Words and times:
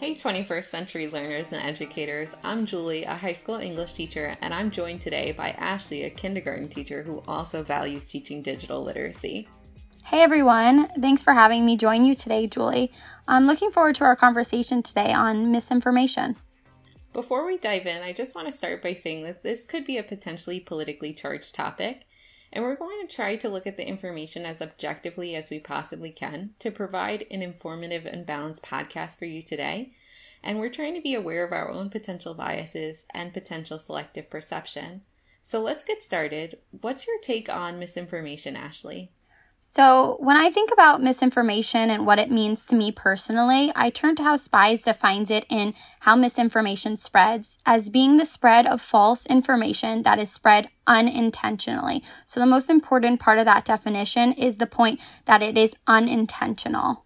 Hey, 0.00 0.16
21st 0.16 0.64
century 0.64 1.08
learners 1.08 1.52
and 1.52 1.62
educators. 1.62 2.28
I'm 2.42 2.66
Julie, 2.66 3.04
a 3.04 3.14
high 3.14 3.32
school 3.32 3.54
English 3.54 3.94
teacher, 3.94 4.36
and 4.40 4.52
I'm 4.52 4.72
joined 4.72 5.00
today 5.00 5.30
by 5.30 5.50
Ashley, 5.50 6.02
a 6.02 6.10
kindergarten 6.10 6.68
teacher 6.68 7.04
who 7.04 7.22
also 7.28 7.62
values 7.62 8.10
teaching 8.10 8.42
digital 8.42 8.82
literacy. 8.82 9.48
Hey 10.04 10.20
everyone, 10.20 10.88
thanks 11.00 11.22
for 11.22 11.32
having 11.32 11.64
me 11.64 11.76
join 11.76 12.04
you 12.04 12.14
today, 12.14 12.48
Julie. 12.48 12.92
I'm 13.28 13.46
looking 13.46 13.70
forward 13.70 13.94
to 13.94 14.04
our 14.04 14.16
conversation 14.16 14.82
today 14.82 15.12
on 15.12 15.52
misinformation. 15.52 16.36
Before 17.12 17.46
we 17.46 17.56
dive 17.56 17.86
in, 17.86 18.02
I 18.02 18.12
just 18.12 18.34
want 18.34 18.48
to 18.48 18.52
start 18.52 18.82
by 18.82 18.94
saying 18.94 19.22
that 19.22 19.44
this 19.44 19.64
could 19.64 19.86
be 19.86 19.98
a 19.98 20.02
potentially 20.02 20.58
politically 20.58 21.14
charged 21.14 21.54
topic, 21.54 22.04
and 22.54 22.62
we're 22.62 22.76
going 22.76 23.06
to 23.06 23.12
try 23.12 23.34
to 23.34 23.48
look 23.48 23.66
at 23.66 23.76
the 23.76 23.86
information 23.86 24.46
as 24.46 24.62
objectively 24.62 25.34
as 25.34 25.50
we 25.50 25.58
possibly 25.58 26.10
can 26.10 26.54
to 26.60 26.70
provide 26.70 27.26
an 27.28 27.42
informative 27.42 28.06
and 28.06 28.24
balanced 28.24 28.62
podcast 28.62 29.18
for 29.18 29.24
you 29.24 29.42
today. 29.42 29.92
And 30.40 30.60
we're 30.60 30.70
trying 30.70 30.94
to 30.94 31.00
be 31.00 31.14
aware 31.14 31.44
of 31.44 31.52
our 31.52 31.68
own 31.68 31.90
potential 31.90 32.32
biases 32.32 33.06
and 33.12 33.34
potential 33.34 33.80
selective 33.80 34.30
perception. 34.30 35.02
So 35.42 35.60
let's 35.60 35.82
get 35.82 36.02
started. 36.02 36.58
What's 36.80 37.08
your 37.08 37.18
take 37.20 37.48
on 37.48 37.80
misinformation, 37.80 38.54
Ashley? 38.54 39.10
So, 39.74 40.18
when 40.20 40.36
I 40.36 40.50
think 40.50 40.70
about 40.72 41.02
misinformation 41.02 41.90
and 41.90 42.06
what 42.06 42.20
it 42.20 42.30
means 42.30 42.64
to 42.66 42.76
me 42.76 42.92
personally, 42.92 43.72
I 43.74 43.90
turn 43.90 44.14
to 44.14 44.22
how 44.22 44.36
Spies 44.36 44.82
defines 44.82 45.32
it 45.32 45.46
in 45.50 45.74
How 45.98 46.14
Misinformation 46.14 46.96
Spreads 46.96 47.58
as 47.66 47.90
being 47.90 48.16
the 48.16 48.24
spread 48.24 48.66
of 48.66 48.80
false 48.80 49.26
information 49.26 50.04
that 50.04 50.20
is 50.20 50.30
spread 50.30 50.68
unintentionally. 50.86 52.04
So, 52.24 52.38
the 52.38 52.46
most 52.46 52.70
important 52.70 53.18
part 53.18 53.40
of 53.40 53.46
that 53.46 53.64
definition 53.64 54.32
is 54.34 54.58
the 54.58 54.68
point 54.68 55.00
that 55.24 55.42
it 55.42 55.58
is 55.58 55.74
unintentional. 55.88 57.04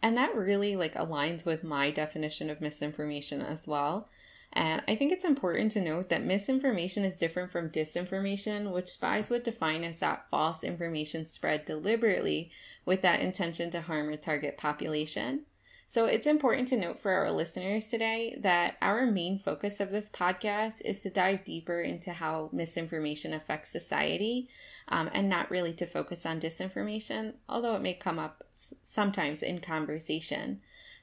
And 0.00 0.16
that 0.16 0.36
really 0.36 0.76
like 0.76 0.94
aligns 0.94 1.44
with 1.44 1.64
my 1.64 1.90
definition 1.90 2.48
of 2.48 2.60
misinformation 2.60 3.40
as 3.42 3.66
well. 3.66 4.08
And 4.52 4.82
I 4.88 4.96
think 4.96 5.12
it's 5.12 5.24
important 5.24 5.72
to 5.72 5.80
note 5.80 6.08
that 6.08 6.24
misinformation 6.24 7.04
is 7.04 7.16
different 7.16 7.52
from 7.52 7.70
disinformation, 7.70 8.72
which 8.72 8.88
Spies 8.88 9.30
would 9.30 9.44
define 9.44 9.84
as 9.84 10.00
that 10.00 10.26
false 10.30 10.64
information 10.64 11.26
spread 11.26 11.64
deliberately 11.64 12.50
with 12.84 13.02
that 13.02 13.20
intention 13.20 13.70
to 13.70 13.80
harm 13.80 14.12
a 14.12 14.16
target 14.16 14.56
population. 14.56 15.42
So 15.86 16.06
it's 16.06 16.26
important 16.26 16.68
to 16.68 16.76
note 16.76 17.00
for 17.00 17.10
our 17.10 17.32
listeners 17.32 17.88
today 17.88 18.36
that 18.42 18.76
our 18.80 19.06
main 19.06 19.40
focus 19.40 19.80
of 19.80 19.90
this 19.90 20.08
podcast 20.08 20.82
is 20.84 21.02
to 21.02 21.10
dive 21.10 21.44
deeper 21.44 21.80
into 21.80 22.12
how 22.12 22.48
misinformation 22.52 23.32
affects 23.32 23.70
society 23.70 24.48
um, 24.86 25.10
and 25.12 25.28
not 25.28 25.50
really 25.50 25.72
to 25.74 25.86
focus 25.86 26.24
on 26.24 26.40
disinformation, 26.40 27.34
although 27.48 27.74
it 27.74 27.82
may 27.82 27.94
come 27.94 28.20
up 28.20 28.44
sometimes 28.84 29.42
in 29.42 29.60
conversation. 29.60 30.60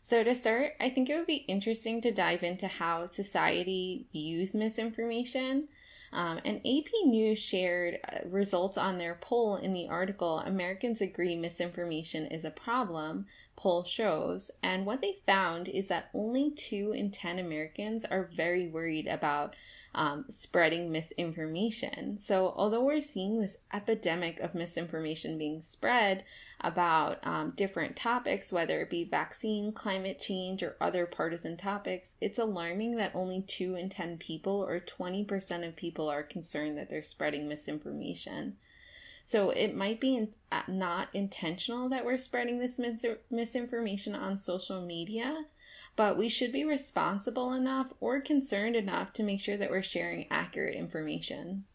So, 0.10 0.24
to 0.24 0.36
start, 0.36 0.72
I 0.80 0.90
think 0.90 1.10
it 1.10 1.18
would 1.18 1.28
be 1.28 1.44
interesting 1.50 2.00
to 2.00 2.14
dive 2.14 2.42
into 2.42 2.70
how 2.70 3.08
society 3.08 4.08
views 4.14 4.54
misinformation. 4.54 5.68
Um, 6.14 6.40
and 6.46 6.60
AP 6.60 6.86
News 7.04 7.40
shared 7.40 8.00
uh, 8.08 8.20
results 8.30 8.78
on 8.78 9.00
their 9.00 9.18
poll 9.20 9.58
in 9.58 9.74
the 9.74 9.90
article 9.90 10.40
Americans 10.40 11.02
Agree 11.02 11.36
Misinformation 11.36 12.26
is 12.28 12.46
a 12.46 12.50
Problem, 12.50 13.26
poll 13.58 13.84
shows. 13.84 14.50
And 14.64 14.86
what 14.86 15.02
they 15.02 15.18
found 15.26 15.68
is 15.68 15.90
that 15.90 16.10
only 16.14 16.52
two 16.52 16.94
in 16.94 17.12
10 17.12 17.38
Americans 17.38 18.06
are 18.10 18.30
very 18.34 18.70
worried 18.70 19.08
about 19.08 19.58
um, 19.98 20.26
spreading 20.30 20.92
misinformation. 20.92 22.20
So, 22.20 22.54
although 22.56 22.84
we're 22.84 23.02
seeing 23.02 23.42
this 23.42 23.58
epidemic 23.74 24.40
of 24.40 24.54
misinformation 24.54 25.40
being 25.40 25.60
spread 25.60 26.24
about 26.62 27.26
um, 27.26 27.54
different 27.58 27.96
topics, 27.96 28.54
whether 28.54 28.80
it 28.82 28.92
be 28.92 29.04
vaccine, 29.04 29.72
climate 29.72 30.22
change, 30.22 30.62
or 30.62 30.78
other 30.80 31.08
partisan 31.08 31.58
topics, 31.58 32.14
it's 32.22 32.38
alarming 32.38 32.96
that 32.98 33.16
only 33.16 33.42
2 33.42 33.76
in 33.76 33.90
10 33.90 34.18
people, 34.20 34.64
or 34.64 34.80
20% 34.80 35.68
of 35.68 35.76
people, 35.76 36.08
are 36.08 36.24
concerned 36.24 36.78
that 36.78 36.90
they're 36.92 37.04
spreading 37.04 37.48
misinformation. 37.48 38.56
So, 39.26 39.50
it 39.50 39.76
might 39.76 40.00
be 40.00 40.28
uh, 40.52 40.62
not 40.68 41.10
intentional 41.12 41.90
that 41.90 42.06
we're 42.06 42.20
spreading 42.20 42.60
this 42.60 42.78
mis- 42.78 43.04
misinformation 43.32 44.14
on 44.14 44.38
social 44.38 44.80
media 44.80 45.46
but 45.98 46.18
we 46.18 46.30
should 46.30 46.54
be 46.54 46.64
responsible 46.64 47.52
enough 47.52 47.92
or 48.00 48.22
concerned 48.22 48.78
enough 48.78 49.12
to 49.14 49.24
make 49.24 49.42
sure 49.42 49.58
that 49.58 49.72
we're 49.72 49.84
sharing 49.84 50.28
accurate 50.32 50.76
information. 50.76 51.66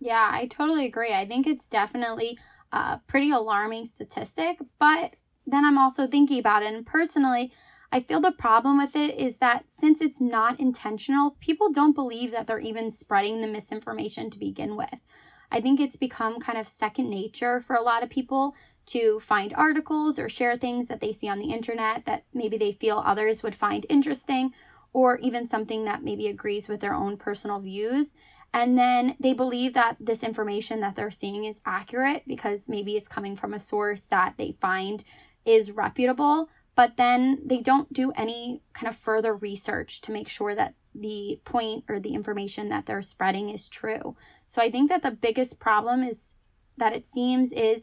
Yeah, 0.00 0.28
I 0.32 0.46
totally 0.46 0.86
agree. 0.86 1.12
I 1.12 1.26
think 1.26 1.46
it's 1.46 1.68
definitely 1.68 2.38
a 2.72 2.98
pretty 3.06 3.30
alarming 3.30 3.86
statistic, 3.86 4.58
but 4.80 5.14
then 5.46 5.64
I'm 5.64 5.78
also 5.78 6.06
thinking 6.06 6.38
about 6.38 6.62
it. 6.62 6.74
And 6.74 6.84
personally, 6.84 7.52
I 7.92 8.00
feel 8.00 8.20
the 8.20 8.32
problem 8.32 8.78
with 8.78 8.96
it 8.96 9.16
is 9.16 9.36
that 9.36 9.64
since 9.80 10.00
it's 10.00 10.20
not 10.20 10.58
intentional, 10.58 11.36
people 11.40 11.70
don't 11.70 11.94
believe 11.94 12.32
that 12.32 12.46
they're 12.46 12.58
even 12.58 12.90
spreading 12.90 13.40
the 13.40 13.46
misinformation 13.46 14.30
to 14.30 14.38
begin 14.38 14.76
with. 14.76 14.98
I 15.52 15.60
think 15.60 15.78
it's 15.78 15.96
become 15.96 16.40
kind 16.40 16.58
of 16.58 16.66
second 16.66 17.08
nature 17.08 17.60
for 17.60 17.76
a 17.76 17.82
lot 17.82 18.02
of 18.02 18.10
people 18.10 18.54
to 18.86 19.20
find 19.20 19.52
articles 19.54 20.18
or 20.18 20.28
share 20.28 20.56
things 20.56 20.88
that 20.88 21.00
they 21.00 21.12
see 21.12 21.28
on 21.28 21.38
the 21.38 21.52
internet 21.52 22.04
that 22.06 22.24
maybe 22.32 22.56
they 22.56 22.72
feel 22.72 23.02
others 23.04 23.42
would 23.42 23.54
find 23.54 23.84
interesting, 23.88 24.52
or 24.92 25.18
even 25.18 25.48
something 25.48 25.84
that 25.84 26.02
maybe 26.02 26.28
agrees 26.28 26.68
with 26.68 26.80
their 26.80 26.94
own 26.94 27.16
personal 27.16 27.60
views. 27.60 28.14
And 28.54 28.78
then 28.78 29.16
they 29.20 29.34
believe 29.34 29.74
that 29.74 29.96
this 30.00 30.22
information 30.22 30.80
that 30.80 30.96
they're 30.96 31.10
seeing 31.10 31.44
is 31.44 31.60
accurate 31.66 32.22
because 32.26 32.60
maybe 32.68 32.96
it's 32.96 33.08
coming 33.08 33.36
from 33.36 33.52
a 33.52 33.60
source 33.60 34.02
that 34.10 34.34
they 34.38 34.56
find 34.60 35.04
is 35.44 35.70
reputable, 35.72 36.48
but 36.74 36.96
then 36.96 37.42
they 37.44 37.58
don't 37.58 37.92
do 37.92 38.12
any 38.12 38.62
kind 38.72 38.88
of 38.88 38.96
further 38.96 39.34
research 39.34 40.00
to 40.02 40.12
make 40.12 40.28
sure 40.28 40.54
that 40.54 40.74
the 40.94 41.38
point 41.44 41.84
or 41.88 42.00
the 42.00 42.14
information 42.14 42.70
that 42.70 42.86
they're 42.86 43.02
spreading 43.02 43.50
is 43.50 43.68
true. 43.68 44.16
So 44.48 44.62
I 44.62 44.70
think 44.70 44.88
that 44.88 45.02
the 45.02 45.10
biggest 45.10 45.58
problem 45.58 46.02
is 46.02 46.16
that 46.78 46.94
it 46.94 47.06
seems 47.10 47.52
is 47.52 47.82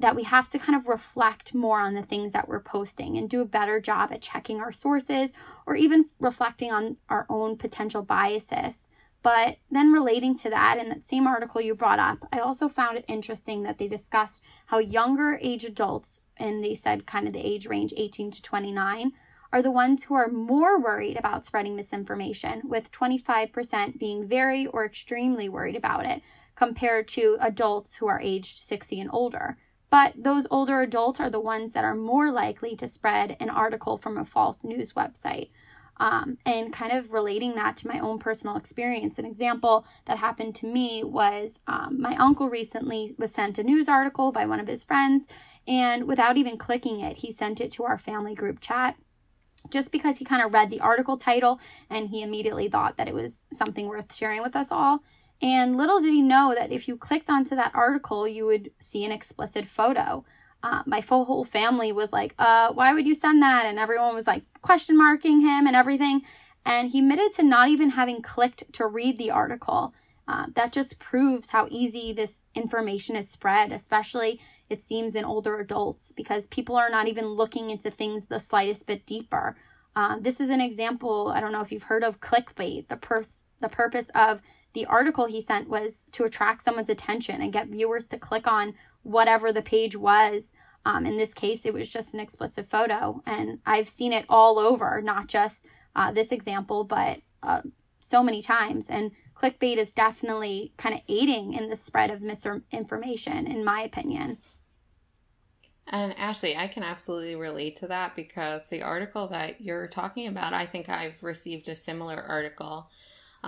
that 0.00 0.14
we 0.14 0.22
have 0.22 0.48
to 0.50 0.58
kind 0.58 0.76
of 0.76 0.86
reflect 0.86 1.54
more 1.54 1.80
on 1.80 1.94
the 1.94 2.02
things 2.02 2.32
that 2.32 2.48
we're 2.48 2.60
posting 2.60 3.16
and 3.16 3.28
do 3.28 3.40
a 3.40 3.46
better 3.46 3.80
job 3.80 4.12
at 4.12 4.22
checking 4.22 4.60
our 4.60 4.72
sources 4.72 5.30
or 5.66 5.74
even 5.76 6.06
reflecting 6.20 6.70
on 6.70 6.96
our 7.08 7.26
own 7.28 7.56
potential 7.56 8.02
biases. 8.02 8.74
But 9.22 9.58
then 9.70 9.92
relating 9.92 10.38
to 10.38 10.50
that, 10.50 10.78
in 10.78 10.88
that 10.90 11.08
same 11.08 11.26
article 11.26 11.60
you 11.60 11.74
brought 11.74 11.98
up, 11.98 12.28
I 12.32 12.38
also 12.38 12.68
found 12.68 12.98
it 12.98 13.04
interesting 13.08 13.64
that 13.64 13.78
they 13.78 13.88
discussed 13.88 14.44
how 14.66 14.78
younger 14.78 15.38
age 15.42 15.64
adults, 15.64 16.20
and 16.36 16.62
they 16.62 16.76
said 16.76 17.06
kind 17.06 17.26
of 17.26 17.32
the 17.32 17.44
age 17.44 17.66
range 17.66 17.92
18 17.96 18.30
to 18.30 18.42
29, 18.42 19.12
are 19.52 19.62
the 19.62 19.70
ones 19.70 20.04
who 20.04 20.14
are 20.14 20.28
more 20.28 20.78
worried 20.78 21.16
about 21.16 21.44
spreading 21.44 21.74
misinformation, 21.74 22.62
with 22.64 22.92
25% 22.92 23.98
being 23.98 24.28
very 24.28 24.66
or 24.68 24.84
extremely 24.84 25.48
worried 25.48 25.76
about 25.76 26.06
it, 26.06 26.22
compared 26.54 27.08
to 27.08 27.36
adults 27.40 27.96
who 27.96 28.06
are 28.06 28.20
aged 28.20 28.62
60 28.62 29.00
and 29.00 29.10
older. 29.12 29.56
But 29.90 30.14
those 30.16 30.46
older 30.50 30.80
adults 30.82 31.20
are 31.20 31.30
the 31.30 31.40
ones 31.40 31.72
that 31.72 31.84
are 31.84 31.94
more 31.94 32.30
likely 32.30 32.76
to 32.76 32.88
spread 32.88 33.36
an 33.40 33.48
article 33.48 33.96
from 33.96 34.18
a 34.18 34.24
false 34.24 34.64
news 34.64 34.92
website. 34.92 35.50
Um, 36.00 36.38
and 36.46 36.72
kind 36.72 36.92
of 36.92 37.12
relating 37.12 37.56
that 37.56 37.76
to 37.78 37.88
my 37.88 37.98
own 37.98 38.20
personal 38.20 38.56
experience. 38.56 39.18
An 39.18 39.24
example 39.24 39.84
that 40.06 40.18
happened 40.18 40.54
to 40.56 40.66
me 40.66 41.02
was 41.02 41.58
um, 41.66 42.00
my 42.00 42.14
uncle 42.18 42.48
recently 42.48 43.16
was 43.18 43.32
sent 43.32 43.58
a 43.58 43.64
news 43.64 43.88
article 43.88 44.30
by 44.30 44.46
one 44.46 44.60
of 44.60 44.68
his 44.68 44.84
friends, 44.84 45.24
and 45.66 46.04
without 46.04 46.36
even 46.36 46.56
clicking 46.56 47.00
it, 47.00 47.16
he 47.16 47.32
sent 47.32 47.60
it 47.60 47.72
to 47.72 47.82
our 47.82 47.98
family 47.98 48.36
group 48.36 48.60
chat 48.60 48.94
just 49.70 49.92
because 49.92 50.18
he 50.18 50.24
kind 50.24 50.42
of 50.42 50.52
read 50.52 50.70
the 50.70 50.80
article 50.80 51.18
title 51.18 51.60
and 51.90 52.08
he 52.08 52.22
immediately 52.22 52.68
thought 52.68 52.96
that 52.96 53.08
it 53.08 53.14
was 53.14 53.32
something 53.56 53.86
worth 53.86 54.14
sharing 54.14 54.42
with 54.42 54.56
us 54.56 54.68
all. 54.70 55.02
And 55.40 55.76
little 55.76 56.00
did 56.00 56.12
he 56.12 56.22
know 56.22 56.54
that 56.56 56.72
if 56.72 56.88
you 56.88 56.96
clicked 56.96 57.30
onto 57.30 57.54
that 57.54 57.72
article, 57.74 58.26
you 58.26 58.46
would 58.46 58.70
see 58.80 59.04
an 59.04 59.12
explicit 59.12 59.68
photo. 59.68 60.24
Uh, 60.62 60.82
my 60.86 61.00
full 61.00 61.24
whole 61.24 61.44
family 61.44 61.92
was 61.92 62.12
like, 62.12 62.34
uh, 62.38 62.72
why 62.72 62.92
would 62.92 63.06
you 63.06 63.14
send 63.14 63.42
that? 63.42 63.66
And 63.66 63.78
everyone 63.78 64.14
was 64.14 64.26
like 64.26 64.42
question 64.62 64.96
marking 64.96 65.40
him 65.40 65.66
and 65.66 65.76
everything. 65.76 66.22
And 66.66 66.90
he 66.90 66.98
admitted 66.98 67.34
to 67.34 67.44
not 67.44 67.68
even 67.68 67.90
having 67.90 68.20
clicked 68.22 68.72
to 68.74 68.86
read 68.86 69.18
the 69.18 69.30
article. 69.30 69.94
Uh, 70.26 70.46
that 70.56 70.72
just 70.72 70.98
proves 70.98 71.48
how 71.48 71.68
easy 71.70 72.12
this 72.12 72.42
information 72.54 73.16
is 73.16 73.30
spread, 73.30 73.72
especially 73.72 74.40
it 74.68 74.84
seems 74.84 75.14
in 75.14 75.24
older 75.24 75.58
adults, 75.60 76.12
because 76.14 76.44
people 76.48 76.76
are 76.76 76.90
not 76.90 77.08
even 77.08 77.24
looking 77.24 77.70
into 77.70 77.90
things 77.90 78.26
the 78.26 78.38
slightest 78.38 78.84
bit 78.84 79.06
deeper. 79.06 79.56
Uh, 79.96 80.18
this 80.20 80.40
is 80.40 80.50
an 80.50 80.60
example. 80.60 81.32
I 81.34 81.40
don't 81.40 81.52
know 81.52 81.62
if 81.62 81.72
you've 81.72 81.84
heard 81.84 82.04
of 82.04 82.20
clickbait. 82.20 82.88
The 82.88 82.96
pur- 82.96 83.24
the 83.60 83.68
purpose 83.68 84.08
of 84.14 84.42
the 84.74 84.86
article 84.86 85.26
he 85.26 85.40
sent 85.40 85.68
was 85.68 86.04
to 86.12 86.24
attract 86.24 86.64
someone's 86.64 86.88
attention 86.88 87.40
and 87.40 87.52
get 87.52 87.68
viewers 87.68 88.06
to 88.06 88.18
click 88.18 88.46
on 88.46 88.74
whatever 89.02 89.52
the 89.52 89.62
page 89.62 89.96
was. 89.96 90.52
Um, 90.84 91.06
in 91.06 91.16
this 91.16 91.34
case, 91.34 91.64
it 91.64 91.74
was 91.74 91.88
just 91.88 92.14
an 92.14 92.20
explicit 92.20 92.68
photo. 92.70 93.22
And 93.26 93.58
I've 93.66 93.88
seen 93.88 94.12
it 94.12 94.26
all 94.28 94.58
over, 94.58 95.00
not 95.02 95.26
just 95.26 95.64
uh, 95.96 96.12
this 96.12 96.32
example, 96.32 96.84
but 96.84 97.20
uh, 97.42 97.62
so 98.00 98.22
many 98.22 98.42
times. 98.42 98.86
And 98.88 99.10
clickbait 99.36 99.76
is 99.76 99.92
definitely 99.92 100.72
kind 100.76 100.94
of 100.94 101.00
aiding 101.08 101.54
in 101.54 101.68
the 101.68 101.76
spread 101.76 102.10
of 102.10 102.22
misinformation, 102.22 103.46
in 103.46 103.64
my 103.64 103.82
opinion. 103.82 104.38
And 105.90 106.16
Ashley, 106.18 106.56
I 106.56 106.68
can 106.68 106.82
absolutely 106.82 107.34
relate 107.34 107.76
to 107.76 107.86
that 107.86 108.14
because 108.14 108.68
the 108.68 108.82
article 108.82 109.28
that 109.28 109.60
you're 109.60 109.86
talking 109.86 110.26
about, 110.26 110.52
I 110.52 110.66
think 110.66 110.88
I've 110.88 111.22
received 111.22 111.68
a 111.68 111.76
similar 111.76 112.22
article. 112.22 112.90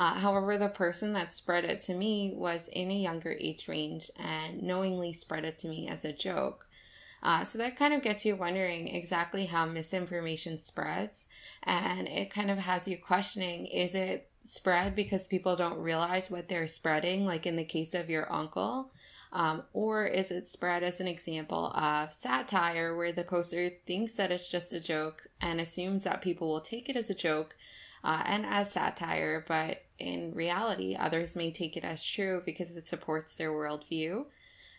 Uh, 0.00 0.14
however, 0.14 0.56
the 0.56 0.67
person 0.67 1.12
that 1.12 1.31
spread 1.31 1.62
it 1.62 1.79
to 1.79 1.93
me 1.93 2.32
was 2.35 2.69
in 2.69 2.91
a 2.91 2.99
younger 2.99 3.37
age 3.38 3.69
range 3.69 4.11
and 4.17 4.62
knowingly 4.62 5.12
spread 5.12 5.44
it 5.44 5.58
to 5.58 5.69
me 5.69 5.87
as 5.88 6.06
a 6.06 6.12
joke. 6.12 6.67
Uh, 7.23 7.44
so 7.44 7.58
that 7.58 7.79
kind 7.79 7.93
of 7.93 8.00
gets 8.00 8.25
you 8.25 8.35
wondering 8.35 8.88
exactly 8.88 9.44
how 9.44 9.67
misinformation 9.67 10.58
spreads. 10.64 11.26
And 11.64 12.08
it 12.08 12.32
kind 12.32 12.50
of 12.50 12.56
has 12.56 12.88
you 12.88 12.97
questioning 12.97 13.67
is 13.67 13.94
it 13.94 14.31
spread 14.43 14.97
because 14.97 15.26
people 15.26 15.55
don't 15.55 15.76
realize 15.76 16.31
what 16.31 16.49
they're 16.49 16.67
spreading, 16.67 17.26
like 17.26 17.44
in 17.44 17.56
the 17.56 17.64
case 17.64 17.93
of 17.93 18.08
your 18.08 18.32
uncle? 18.32 18.93
Um, 19.35 19.64
or 19.75 20.06
is 20.06 20.31
it 20.31 20.49
spread 20.49 20.82
as 20.82 21.00
an 21.00 21.08
example 21.08 21.67
of 21.75 22.14
satire 22.14 22.97
where 22.97 23.12
the 23.12 23.23
poster 23.23 23.70
thinks 23.87 24.14
that 24.14 24.32
it's 24.32 24.50
just 24.50 24.73
a 24.73 24.81
joke 24.81 25.26
and 25.43 25.61
assumes 25.61 26.05
that 26.05 26.23
people 26.23 26.49
will 26.49 26.62
take 26.62 26.88
it 26.88 26.97
as 26.97 27.11
a 27.11 27.14
joke 27.14 27.55
uh, 28.02 28.23
and 28.25 28.47
as 28.47 28.73
satire, 28.73 29.44
but 29.47 29.82
in 29.99 30.32
reality, 30.35 30.97
others 30.99 31.37
may 31.37 31.50
take 31.50 31.76
it 31.76 31.85
as 31.85 32.05
true 32.05 32.43
because 32.44 32.76
it 32.76 32.88
supports 32.88 33.35
their 33.35 33.50
worldview. 33.50 34.25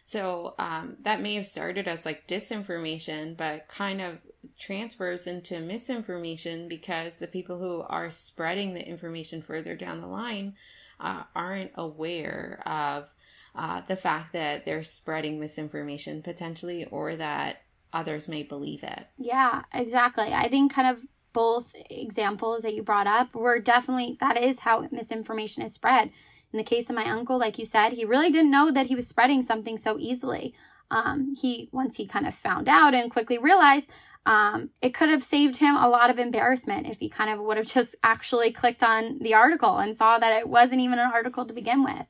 So 0.04 0.56
um, 0.58 0.98
that 1.04 1.22
may 1.22 1.36
have 1.36 1.46
started 1.46 1.88
as 1.88 2.06
like 2.06 2.28
disinformation, 2.28 3.38
but 3.38 3.68
kind 3.68 4.02
of 4.02 4.18
transfers 4.60 5.28
into 5.28 5.60
misinformation 5.60 6.68
because 6.68 7.16
the 7.16 7.28
people 7.28 7.60
who 7.60 7.84
are 7.88 8.10
spreading 8.10 8.74
the 8.74 8.86
information 8.86 9.42
further 9.42 9.76
down 9.76 10.02
the 10.02 10.08
line 10.08 10.56
uh, 11.00 11.24
aren't 11.36 11.72
aware 11.76 12.62
of 12.66 13.10
uh, 13.54 13.82
the 13.88 13.96
fact 13.96 14.34
that 14.34 14.66
they're 14.66 14.84
spreading 14.84 15.40
misinformation 15.40 16.24
potentially 16.24 16.86
or 16.86 17.16
that 17.16 17.62
others 17.94 18.28
may 18.28 18.42
believe 18.44 18.84
it. 18.84 19.08
Yeah, 19.18 19.64
exactly. 19.74 20.34
I 20.34 20.48
think 20.48 20.74
kind 20.74 20.96
of 20.96 21.04
both 21.34 21.74
examples 21.90 22.64
that 22.64 22.74
you 22.74 22.84
brought 22.84 23.08
up 23.08 23.34
were 23.34 23.60
definitely 23.60 24.18
that 24.20 24.38
is 24.38 24.60
how 24.60 24.88
misinformation 24.92 25.64
is 25.64 25.74
spread. 25.74 26.12
In 26.54 26.58
the 26.58 26.64
case 26.64 26.90
of 26.90 26.96
my 26.96 27.10
uncle, 27.10 27.38
like 27.40 27.58
you 27.58 27.66
said, 27.66 27.94
he 27.94 28.04
really 28.04 28.32
didn't 28.32 28.52
know 28.52 28.72
that 28.72 28.88
he 28.88 28.96
was 28.96 29.08
spreading 29.08 29.44
something 29.44 29.78
so 29.78 29.98
easily. 29.98 30.54
Um, 30.90 31.36
he 31.40 31.70
once 31.72 31.96
he 31.96 32.06
kind 32.06 32.28
of 32.28 32.36
found 32.36 32.68
out 32.68 32.94
and 32.94 33.10
quickly 33.10 33.38
realized 33.38 33.88
um, 34.26 34.70
it 34.82 34.94
could 34.94 35.10
have 35.10 35.24
saved 35.24 35.58
him 35.58 35.76
a 35.76 35.90
lot 35.90 36.10
of 36.10 36.20
embarrassment 36.20 36.88
if 36.88 37.00
he 37.00 37.10
kind 37.10 37.30
of 37.32 37.40
would 37.40 37.58
have 37.58 37.66
just 37.74 37.96
actually 38.04 38.52
clicked 38.52 38.84
on 38.84 39.20
the 39.20 39.34
article 39.34 39.78
and 39.78 39.96
saw 39.96 40.20
that 40.20 40.38
it 40.38 40.48
wasn't 40.48 40.82
even 40.82 41.00
an 41.00 41.12
article 41.14 41.46
to 41.46 41.54
begin 41.54 41.84
with. 41.84 42.06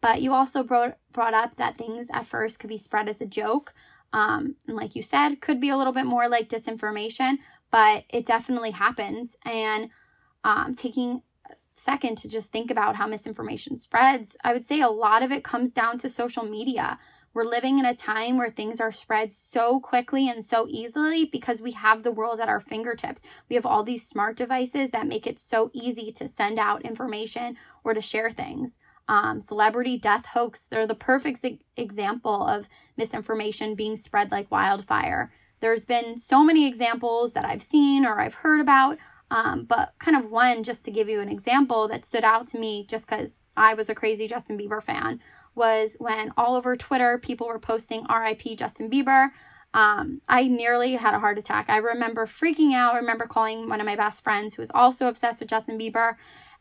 But 0.00 0.20
you 0.20 0.32
also 0.32 0.64
brought, 0.64 0.98
brought 1.12 1.34
up 1.34 1.56
that 1.56 1.78
things 1.78 2.08
at 2.12 2.26
first 2.26 2.58
could 2.58 2.68
be 2.68 2.78
spread 2.78 3.08
as 3.08 3.20
a 3.20 3.26
joke. 3.26 3.72
Um, 4.12 4.56
and 4.66 4.76
like 4.76 4.96
you 4.96 5.02
said, 5.02 5.40
could 5.40 5.60
be 5.60 5.68
a 5.68 5.76
little 5.76 5.92
bit 5.92 6.04
more 6.04 6.28
like 6.28 6.48
disinformation, 6.48 7.38
but 7.72 8.04
it 8.08 8.26
definitely 8.26 8.70
happens. 8.70 9.36
And 9.44 9.90
um, 10.44 10.76
taking 10.76 11.22
a 11.50 11.54
second 11.76 12.18
to 12.18 12.28
just 12.28 12.52
think 12.52 12.70
about 12.70 12.94
how 12.96 13.08
misinformation 13.08 13.78
spreads, 13.78 14.36
I 14.44 14.52
would 14.52 14.66
say 14.66 14.80
a 14.80 14.88
lot 14.88 15.24
of 15.24 15.32
it 15.32 15.42
comes 15.42 15.72
down 15.72 15.98
to 15.98 16.08
social 16.08 16.44
media. 16.44 17.00
We're 17.34 17.44
living 17.44 17.80
in 17.80 17.86
a 17.86 17.96
time 17.96 18.36
where 18.36 18.50
things 18.50 18.80
are 18.80 18.92
spread 18.92 19.32
so 19.32 19.80
quickly 19.80 20.28
and 20.28 20.44
so 20.46 20.66
easily 20.68 21.28
because 21.32 21.60
we 21.60 21.72
have 21.72 22.04
the 22.04 22.12
world 22.12 22.40
at 22.40 22.48
our 22.50 22.60
fingertips. 22.60 23.22
We 23.48 23.56
have 23.56 23.66
all 23.66 23.82
these 23.82 24.06
smart 24.06 24.36
devices 24.36 24.90
that 24.92 25.06
make 25.08 25.26
it 25.26 25.40
so 25.40 25.70
easy 25.72 26.12
to 26.12 26.28
send 26.28 26.58
out 26.58 26.82
information 26.82 27.56
or 27.84 27.94
to 27.94 28.02
share 28.02 28.30
things 28.30 28.76
um, 29.08 29.40
celebrity 29.40 29.98
death 29.98 30.26
hoax. 30.26 30.66
They're 30.70 30.86
the 30.86 30.94
perfect 30.94 31.44
example 31.76 32.46
of 32.46 32.66
misinformation 32.96 33.74
being 33.74 33.96
spread 33.96 34.30
like 34.30 34.50
wildfire. 34.50 35.32
There's 35.62 35.86
been 35.86 36.18
so 36.18 36.44
many 36.44 36.68
examples 36.68 37.32
that 37.32 37.46
I've 37.46 37.62
seen 37.62 38.04
or 38.04 38.20
I've 38.20 38.34
heard 38.34 38.60
about, 38.60 38.98
um, 39.30 39.64
but 39.64 39.94
kind 39.98 40.16
of 40.16 40.30
one 40.30 40.62
just 40.62 40.84
to 40.84 40.90
give 40.90 41.08
you 41.08 41.20
an 41.20 41.30
example 41.30 41.88
that 41.88 42.04
stood 42.04 42.24
out 42.24 42.48
to 42.48 42.58
me 42.58 42.84
just 42.86 43.06
because 43.06 43.30
I 43.56 43.72
was 43.72 43.88
a 43.88 43.94
crazy 43.94 44.28
Justin 44.28 44.58
Bieber 44.58 44.82
fan 44.82 45.20
was 45.54 45.96
when 45.98 46.32
all 46.36 46.54
over 46.54 46.76
Twitter 46.76 47.18
people 47.18 47.46
were 47.46 47.58
posting 47.58 48.04
RIP 48.12 48.58
Justin 48.58 48.90
Bieber. 48.90 49.30
Um, 49.72 50.20
I 50.28 50.48
nearly 50.48 50.96
had 50.96 51.14
a 51.14 51.18
heart 51.18 51.38
attack. 51.38 51.66
I 51.70 51.78
remember 51.78 52.26
freaking 52.26 52.74
out. 52.74 52.94
I 52.94 52.98
remember 52.98 53.26
calling 53.26 53.70
one 53.70 53.80
of 53.80 53.86
my 53.86 53.96
best 53.96 54.22
friends 54.22 54.54
who 54.54 54.62
was 54.62 54.70
also 54.74 55.08
obsessed 55.08 55.40
with 55.40 55.48
Justin 55.48 55.78
Bieber 55.78 56.16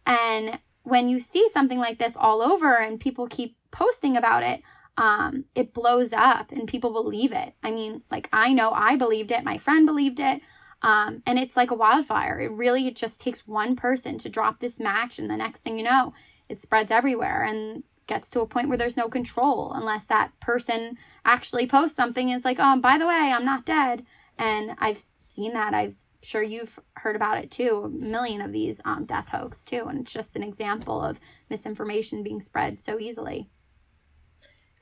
and 0.06 0.60
when 0.84 1.10
you 1.10 1.20
see 1.20 1.48
something 1.54 1.78
like 1.78 2.00
this 2.00 2.16
all 2.18 2.42
over 2.42 2.76
and 2.76 3.00
people 3.00 3.28
keep 3.28 3.56
posting 3.72 4.18
about 4.18 4.44
it, 4.44 4.62
um, 5.02 5.46
it 5.56 5.74
blows 5.74 6.14
up 6.14 6.52
and 6.52 6.68
people 6.68 6.94
believe 6.94 7.32
it. 7.32 7.56
I 7.64 7.72
mean, 7.72 8.04
like 8.12 8.30
I 8.32 8.54
know 8.54 8.72
I 8.72 8.98
believed 8.98 9.32
it, 9.32 9.44
my 9.44 9.58
friend 9.58 9.88
believed 9.88 10.20
it, 10.20 10.42
um, 10.84 11.24
and 11.26 11.40
it's 11.40 11.58
like 11.58 11.72
a 11.72 11.76
wildfire. 11.76 12.40
It 12.40 12.52
really 12.52 12.88
it 12.88 12.96
just 12.96 13.20
takes 13.20 13.48
one 13.48 13.76
person 13.76 14.20
to 14.20 14.30
drop 14.30 14.60
this 14.60 14.80
match, 14.80 15.18
and 15.18 15.28
the 15.28 15.36
next 15.36 15.62
thing 15.64 15.80
you 15.80 15.84
know, 15.84 16.14
it 16.50 16.62
spreads 16.62 16.92
everywhere 16.92 17.44
and 17.44 17.82
gets 18.06 18.30
to 18.30 18.42
a 18.42 18.46
point 18.46 18.70
where 18.70 18.78
there's 18.78 18.96
no 18.96 19.10
control 19.10 19.72
unless 19.74 20.06
that 20.06 20.40
person 20.40 21.00
actually 21.26 21.68
posts 21.68 21.96
something 21.96 22.30
and 22.30 22.38
it's 22.38 22.46
like, 22.46 22.58
oh, 22.60 22.80
by 22.80 23.00
the 23.00 23.08
way, 23.08 23.14
I'm 23.14 23.46
not 23.46 23.66
dead. 23.66 24.06
And 24.38 24.72
I've 24.80 25.02
seen 25.22 25.54
that. 25.54 25.74
I'm 25.74 25.96
sure 26.22 26.44
you've 26.44 26.78
heard 26.94 27.16
about 27.16 27.40
it 27.40 27.50
too 27.50 27.84
a 27.86 27.90
million 27.90 28.42
of 28.42 28.52
these 28.52 28.80
um, 28.86 29.06
death 29.06 29.30
hoax 29.30 29.66
too 29.66 29.86
and 29.88 30.02
it's 30.02 30.14
just 30.14 30.36
an 30.36 30.44
example 30.44 31.02
of 31.02 31.20
misinformation 31.50 32.22
being 32.22 32.40
spread 32.42 32.80
so 32.80 33.00
easily 33.00 33.50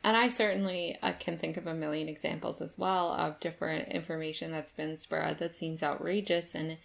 and 0.04 0.16
i 0.16 0.28
certainly 0.28 0.98
can 1.20 1.38
think 1.38 1.58
of 1.58 1.68
a 1.68 1.74
million 1.74 2.08
examples 2.08 2.62
as 2.62 2.78
well 2.78 3.12
of 3.14 3.40
different 3.40 3.90
information 3.90 4.52
that's 4.52 4.72
been 4.72 4.98
spread 4.98 5.40
that 5.40 5.56
seems 5.56 5.84
outrageous. 5.84 6.56
And 6.56 6.78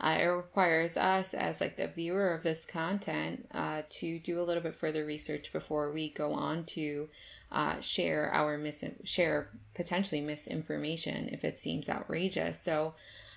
uh, 0.00 0.18
it 0.20 0.26
requires 0.26 0.96
us 0.96 1.34
as 1.34 1.60
like 1.60 1.76
the 1.76 1.88
viewer 1.88 2.32
of 2.32 2.42
this 2.42 2.64
content 2.64 3.48
uh, 3.52 3.82
to 3.90 4.18
do 4.20 4.40
a 4.40 4.44
little 4.44 4.62
bit 4.62 4.74
further 4.74 5.04
research 5.04 5.52
before 5.52 5.90
we 5.90 6.10
go 6.10 6.32
on 6.32 6.64
to 6.64 7.08
uh, 7.50 7.80
share 7.80 8.32
our 8.32 8.58
mis 8.58 8.84
share 9.04 9.48
potentially 9.74 10.20
misinformation 10.20 11.28
if 11.32 11.44
it 11.44 11.58
seems 11.58 11.88
outrageous. 11.88 12.62
So 12.62 12.94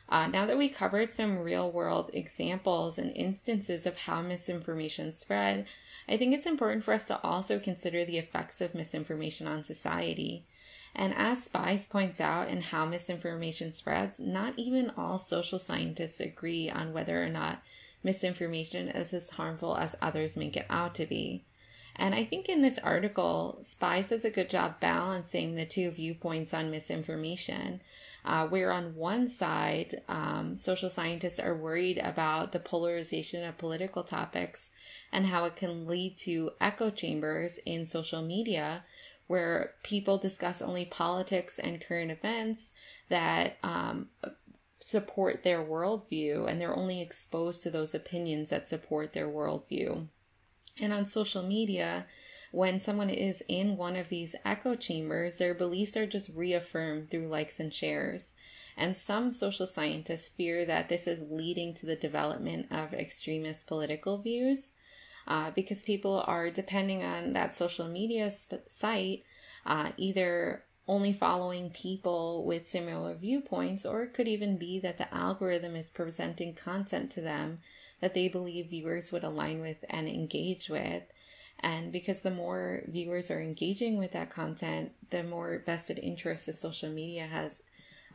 uh, 0.09 0.27
now 0.27 0.45
that 0.45 0.57
we 0.57 0.69
covered 0.69 1.13
some 1.13 1.39
real 1.39 1.71
world 1.71 2.09
examples 2.13 2.97
and 2.97 3.15
instances 3.15 3.85
of 3.85 3.97
how 3.97 4.21
misinformation 4.21 5.11
spread, 5.11 5.65
I 6.09 6.17
think 6.17 6.33
it's 6.33 6.45
important 6.45 6.83
for 6.83 6.93
us 6.93 7.05
to 7.05 7.21
also 7.23 7.59
consider 7.59 8.03
the 8.03 8.17
effects 8.17 8.59
of 8.61 8.75
misinformation 8.75 9.47
on 9.47 9.63
society. 9.63 10.45
And 10.93 11.13
as 11.15 11.43
Spies 11.43 11.87
points 11.87 12.19
out 12.19 12.49
in 12.49 12.61
How 12.61 12.85
Misinformation 12.85 13.73
Spreads, 13.73 14.19
not 14.19 14.53
even 14.57 14.91
all 14.97 15.17
social 15.17 15.59
scientists 15.59 16.19
agree 16.19 16.69
on 16.69 16.91
whether 16.91 17.23
or 17.23 17.29
not 17.29 17.63
misinformation 18.03 18.89
is 18.89 19.13
as 19.13 19.29
harmful 19.31 19.77
as 19.77 19.95
others 20.01 20.35
make 20.35 20.57
it 20.57 20.65
out 20.69 20.95
to 20.95 21.05
be. 21.05 21.45
And 21.95 22.15
I 22.15 22.23
think 22.23 22.49
in 22.49 22.61
this 22.61 22.79
article, 22.79 23.59
Spies 23.63 24.09
does 24.09 24.25
a 24.25 24.29
good 24.29 24.49
job 24.49 24.79
balancing 24.79 25.55
the 25.55 25.65
two 25.65 25.91
viewpoints 25.91 26.53
on 26.53 26.71
misinformation 26.71 27.81
uh, 28.25 28.47
where 28.47 28.71
on 28.71 28.95
one 28.95 29.27
side, 29.27 30.01
um, 30.07 30.55
social 30.55 30.89
scientists 30.89 31.39
are 31.39 31.55
worried 31.55 31.97
about 31.97 32.51
the 32.51 32.59
polarization 32.59 33.43
of 33.43 33.57
political 33.57 34.03
topics 34.03 34.69
and 35.11 35.25
how 35.25 35.45
it 35.45 35.55
can 35.55 35.87
lead 35.87 36.17
to 36.17 36.51
echo 36.59 36.89
chambers 36.89 37.59
in 37.65 37.85
social 37.85 38.21
media 38.21 38.83
where 39.27 39.75
people 39.83 40.17
discuss 40.17 40.61
only 40.61 40.85
politics 40.85 41.57
and 41.57 41.79
current 41.81 42.11
events 42.11 42.71
that 43.09 43.57
um, 43.63 44.09
support 44.79 45.43
their 45.43 45.63
worldview 45.63 46.49
and 46.49 46.59
they're 46.59 46.75
only 46.75 47.01
exposed 47.01 47.63
to 47.63 47.69
those 47.69 47.95
opinions 47.95 48.49
that 48.49 48.67
support 48.67 49.13
their 49.13 49.29
worldview. 49.29 50.05
And 50.81 50.91
on 50.91 51.05
social 51.05 51.43
media, 51.43 52.05
when 52.51 52.79
someone 52.79 53.09
is 53.09 53.43
in 53.47 53.77
one 53.77 53.95
of 53.95 54.09
these 54.09 54.35
echo 54.43 54.75
chambers, 54.75 55.37
their 55.37 55.53
beliefs 55.53 55.95
are 55.95 56.05
just 56.05 56.29
reaffirmed 56.35 57.09
through 57.09 57.27
likes 57.27 57.59
and 57.59 57.73
shares. 57.73 58.33
And 58.77 58.95
some 58.95 59.31
social 59.31 59.67
scientists 59.67 60.29
fear 60.29 60.65
that 60.65 60.89
this 60.89 61.07
is 61.07 61.21
leading 61.29 61.73
to 61.75 61.85
the 61.85 61.95
development 61.95 62.67
of 62.71 62.93
extremist 62.93 63.67
political 63.67 64.17
views 64.17 64.71
uh, 65.27 65.51
because 65.51 65.83
people 65.83 66.23
are 66.27 66.49
depending 66.49 67.03
on 67.03 67.33
that 67.33 67.55
social 67.55 67.87
media 67.87 68.31
sp- 68.33 68.67
site, 68.67 69.23
uh, 69.65 69.91
either 69.97 70.63
only 70.87 71.13
following 71.13 71.69
people 71.69 72.45
with 72.45 72.69
similar 72.69 73.13
viewpoints, 73.13 73.85
or 73.85 74.03
it 74.03 74.13
could 74.13 74.27
even 74.27 74.57
be 74.57 74.79
that 74.79 74.97
the 74.97 75.13
algorithm 75.13 75.75
is 75.75 75.89
presenting 75.89 76.53
content 76.53 77.11
to 77.11 77.21
them 77.21 77.59
that 78.01 78.13
they 78.13 78.27
believe 78.27 78.69
viewers 78.69 79.11
would 79.11 79.23
align 79.23 79.61
with 79.61 79.77
and 79.89 80.07
engage 80.07 80.69
with. 80.69 81.03
And 81.63 81.91
because 81.91 82.21
the 82.21 82.31
more 82.31 82.81
viewers 82.87 83.29
are 83.29 83.39
engaging 83.39 83.97
with 83.97 84.11
that 84.13 84.31
content, 84.31 84.91
the 85.11 85.23
more 85.23 85.61
vested 85.65 85.99
interest 85.99 86.47
the 86.47 86.53
social 86.53 86.89
media 86.89 87.27
has 87.27 87.61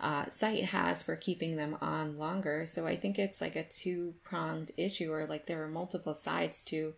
uh, 0.01 0.29
site 0.29 0.65
has 0.65 1.03
for 1.03 1.17
keeping 1.17 1.57
them 1.57 1.77
on 1.81 2.19
longer. 2.19 2.67
So 2.67 2.87
I 2.87 2.97
think 2.97 3.19
it's 3.19 3.41
like 3.41 3.57
a 3.57 3.65
two 3.65 4.15
pronged 4.25 4.73
issue, 4.77 5.13
or 5.13 5.27
like 5.27 5.47
there 5.47 5.63
are 5.63 5.69
multiple 5.69 6.15
sides 6.15 6.63
to 6.65 6.95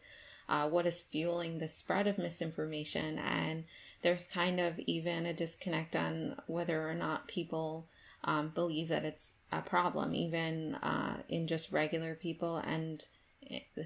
uh, 0.49 0.69
what 0.69 0.87
is 0.87 1.03
fueling 1.03 1.59
the 1.59 1.69
spread 1.69 2.07
of 2.07 2.19
misinformation. 2.19 3.19
And 3.19 3.65
there's 4.03 4.27
kind 4.27 4.59
of 4.59 4.79
even 4.81 5.27
a 5.27 5.35
disconnect 5.35 5.95
on 5.95 6.41
whether 6.47 6.89
or 6.89 6.95
not 6.95 7.29
people 7.29 7.87
um, 8.25 8.49
believe 8.49 8.89
that 8.89 9.05
it's 9.05 9.35
a 9.53 9.61
problem, 9.61 10.15
even 10.15 10.75
uh, 10.77 11.19
in 11.29 11.47
just 11.47 11.73
regular 11.73 12.15
people 12.15 12.57
and 12.57 13.07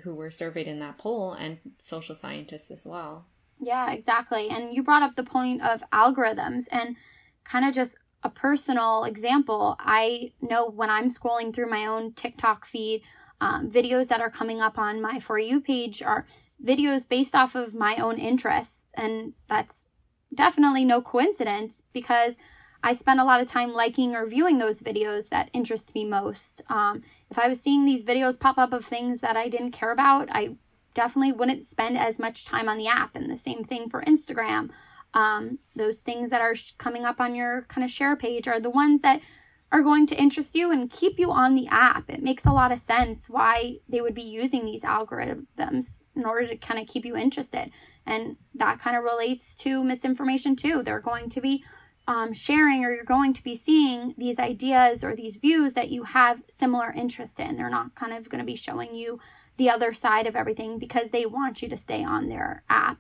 who 0.03 0.15
were 0.15 0.31
surveyed 0.31 0.67
in 0.67 0.79
that 0.81 0.99
poll, 0.99 1.33
and 1.33 1.59
social 1.79 2.15
scientists 2.15 2.71
as 2.71 2.87
well. 2.87 3.27
Yeah, 3.61 3.93
exactly. 3.93 4.49
And 4.49 4.75
you 4.75 4.83
brought 4.83 5.03
up 5.03 5.15
the 5.15 5.23
point 5.23 5.63
of 5.63 5.83
algorithms 5.93 6.65
and 6.71 6.97
kind 7.45 7.65
of 7.65 7.75
just 7.75 7.95
a 8.25 8.31
personal 8.31 9.05
example. 9.05 9.77
I 9.79 10.33
know 10.41 10.69
when 10.69 10.91
I'm 10.91 11.11
scrolling 11.11 11.55
through 11.55 11.71
my 11.71 11.87
own 11.87 12.13
TikTok 12.13 12.67
feed, 12.67 13.03
um, 13.41 13.71
videos 13.71 14.09
that 14.09 14.21
are 14.21 14.31
coming 14.31 14.61
up 14.61 14.79
on 14.79 15.01
my 15.01 15.21
For 15.21 15.39
You 15.39 15.61
page 15.61 16.03
are 16.03 16.27
videos 16.65 17.09
based 17.09 17.35
off 17.35 17.55
of 17.55 17.75
my 17.75 17.97
own 17.97 18.19
interests. 18.19 18.83
And 18.95 19.35
that's 19.49 19.85
definitely 20.35 20.85
no 20.85 21.01
coincidence 21.01 21.83
because 21.93 22.35
I 22.83 22.95
spend 22.95 23.21
a 23.21 23.25
lot 23.25 23.41
of 23.41 23.49
time 23.49 23.73
liking 23.73 24.15
or 24.15 24.27
viewing 24.27 24.59
those 24.59 24.81
videos 24.81 25.29
that 25.29 25.51
interest 25.53 25.95
me 25.95 26.05
most. 26.05 26.63
Um, 26.69 27.03
if 27.33 27.39
I 27.39 27.49
was 27.49 27.61
seeing 27.61 27.87
these 27.87 28.05
videos 28.05 28.39
pop 28.39 28.59
up 28.59 28.75
of 28.75 28.85
things 28.85 29.23
that 29.23 29.39
I 29.39 29.49
didn't 29.49 29.73
care 29.73 29.91
about, 29.91 30.29
I 30.31 30.57
definitely 30.95 31.33
wouldn't 31.33 31.71
spend 31.71 31.97
as 31.97 32.19
much 32.19 32.45
time 32.45 32.69
on 32.69 32.77
the 32.77 32.89
app. 32.89 33.17
And 33.17 33.31
the 33.31 33.39
same 33.39 33.65
thing 33.65 33.89
for 33.89 34.03
Instagram. 34.03 34.69
Um, 35.15 35.59
those 35.75 35.97
things 35.97 36.29
that 36.29 36.43
are 36.43 36.55
sh- 36.55 36.73
coming 36.77 37.07
up 37.07 37.23
on 37.23 37.35
your 37.35 37.63
kind 37.71 37.87
of 37.87 37.91
share 37.91 38.17
page 38.17 38.49
are 38.49 38.61
the 38.61 38.69
ones 38.69 39.01
that 39.01 39.23
are 39.73 39.83
going 39.83 40.07
to 40.09 40.15
interest 40.15 40.55
you 40.55 40.73
and 40.73 40.91
keep 40.91 41.19
you 41.19 41.31
on 41.31 41.55
the 41.55 41.69
app. 41.69 42.11
It 42.11 42.23
makes 42.23 42.45
a 42.45 42.53
lot 42.53 42.71
of 42.71 42.83
sense 42.83 43.31
why 43.31 43.77
they 43.89 44.03
would 44.03 44.15
be 44.15 44.21
using 44.21 44.67
these 44.67 44.83
algorithms 44.83 45.87
in 46.15 46.27
order 46.27 46.47
to 46.49 46.57
kind 46.59 46.79
of 46.79 46.87
keep 46.87 47.07
you 47.07 47.17
interested. 47.17 47.71
And 48.05 48.37
that 48.57 48.79
kind 48.79 48.95
of 48.95 49.05
relates 49.05 49.57
to 49.57 49.83
misinformation 49.83 50.55
too. 50.55 50.83
They're 50.83 51.01
going 51.01 51.31
to 51.31 51.41
be 51.41 51.65
um, 52.07 52.33
sharing 52.33 52.85
or 52.85 52.93
you're 52.93 53.05
going 53.05 53.33
to 53.35 53.43
be 53.43 53.57
seeing 53.57 54.15
these 54.19 54.39
ideas 54.39 55.05
or 55.05 55.15
these 55.15 55.37
views 55.37 55.73
that 55.75 55.91
you 55.91 56.03
have 56.05 56.43
similar 56.49 56.93
interest 56.93 57.39
in. 57.39 57.57
They're 57.57 57.71
not 57.71 57.95
kind 57.95 58.13
of 58.13 58.29
going 58.29 58.41
to 58.41 58.45
be 58.45 58.57
showing 58.57 58.95
you 58.95 59.21
the 59.57 59.71
other 59.71 59.93
side 59.95 60.27
of 60.27 60.35
everything 60.35 60.79
because 60.79 61.11
they 61.11 61.27
want 61.27 61.63
you 61.63 61.69
to 61.69 61.77
stay 61.77 62.03
on 62.03 62.29
their 62.29 62.65
app. 62.69 62.99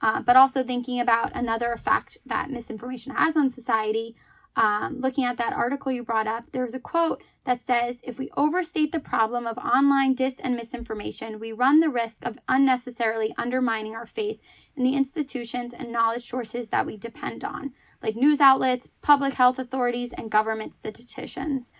Uh, 0.00 0.20
but 0.20 0.36
also 0.36 0.64
thinking 0.64 1.00
about 1.00 1.34
another 1.34 1.72
effect 1.72 2.18
that 2.26 2.50
misinformation 2.50 3.14
has 3.14 3.36
on 3.36 3.48
society. 3.48 4.16
Um, 4.56 5.00
looking 5.00 5.24
at 5.24 5.38
that 5.38 5.52
article 5.52 5.92
you 5.92 6.02
brought 6.02 6.26
up, 6.26 6.44
there's 6.52 6.74
a 6.74 6.80
quote 6.80 7.22
that 7.44 7.64
says 7.64 7.96
If 8.02 8.18
we 8.18 8.30
overstate 8.36 8.92
the 8.92 9.00
problem 9.00 9.46
of 9.46 9.56
online 9.58 10.14
dis 10.14 10.34
and 10.40 10.56
misinformation, 10.56 11.38
we 11.38 11.52
run 11.52 11.80
the 11.80 11.88
risk 11.88 12.18
of 12.22 12.38
unnecessarily 12.48 13.32
undermining 13.38 13.94
our 13.94 14.06
faith 14.06 14.40
in 14.76 14.82
the 14.82 14.96
institutions 14.96 15.72
and 15.76 15.92
knowledge 15.92 16.28
sources 16.28 16.68
that 16.70 16.84
we 16.84 16.96
depend 16.96 17.44
on, 17.44 17.72
like 18.02 18.16
news 18.16 18.40
outlets, 18.40 18.88
public 19.00 19.34
health 19.34 19.58
authorities, 19.58 20.12
and 20.16 20.30
government 20.30 20.74
statisticians. 20.74 21.70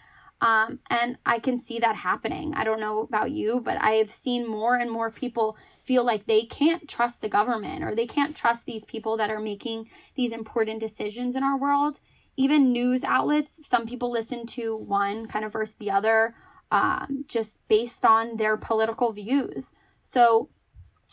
Um, 0.42 0.80
and 0.90 1.18
I 1.24 1.38
can 1.38 1.60
see 1.60 1.78
that 1.78 1.94
happening. 1.94 2.52
I 2.54 2.64
don't 2.64 2.80
know 2.80 3.00
about 3.00 3.30
you, 3.30 3.60
but 3.60 3.80
I 3.80 3.92
have 3.92 4.12
seen 4.12 4.46
more 4.46 4.76
and 4.76 4.90
more 4.90 5.08
people 5.08 5.56
feel 5.84 6.04
like 6.04 6.26
they 6.26 6.42
can't 6.42 6.88
trust 6.88 7.20
the 7.20 7.28
government 7.28 7.84
or 7.84 7.94
they 7.94 8.08
can't 8.08 8.36
trust 8.36 8.66
these 8.66 8.84
people 8.84 9.16
that 9.18 9.30
are 9.30 9.38
making 9.38 9.88
these 10.16 10.32
important 10.32 10.80
decisions 10.80 11.36
in 11.36 11.44
our 11.44 11.56
world. 11.56 12.00
Even 12.36 12.72
news 12.72 13.04
outlets, 13.04 13.60
some 13.68 13.86
people 13.86 14.10
listen 14.10 14.44
to 14.48 14.76
one 14.76 15.28
kind 15.28 15.44
of 15.44 15.52
versus 15.52 15.76
the 15.78 15.92
other, 15.92 16.34
um, 16.72 17.24
just 17.28 17.60
based 17.68 18.04
on 18.04 18.36
their 18.36 18.56
political 18.56 19.12
views. 19.12 19.66
So, 20.02 20.48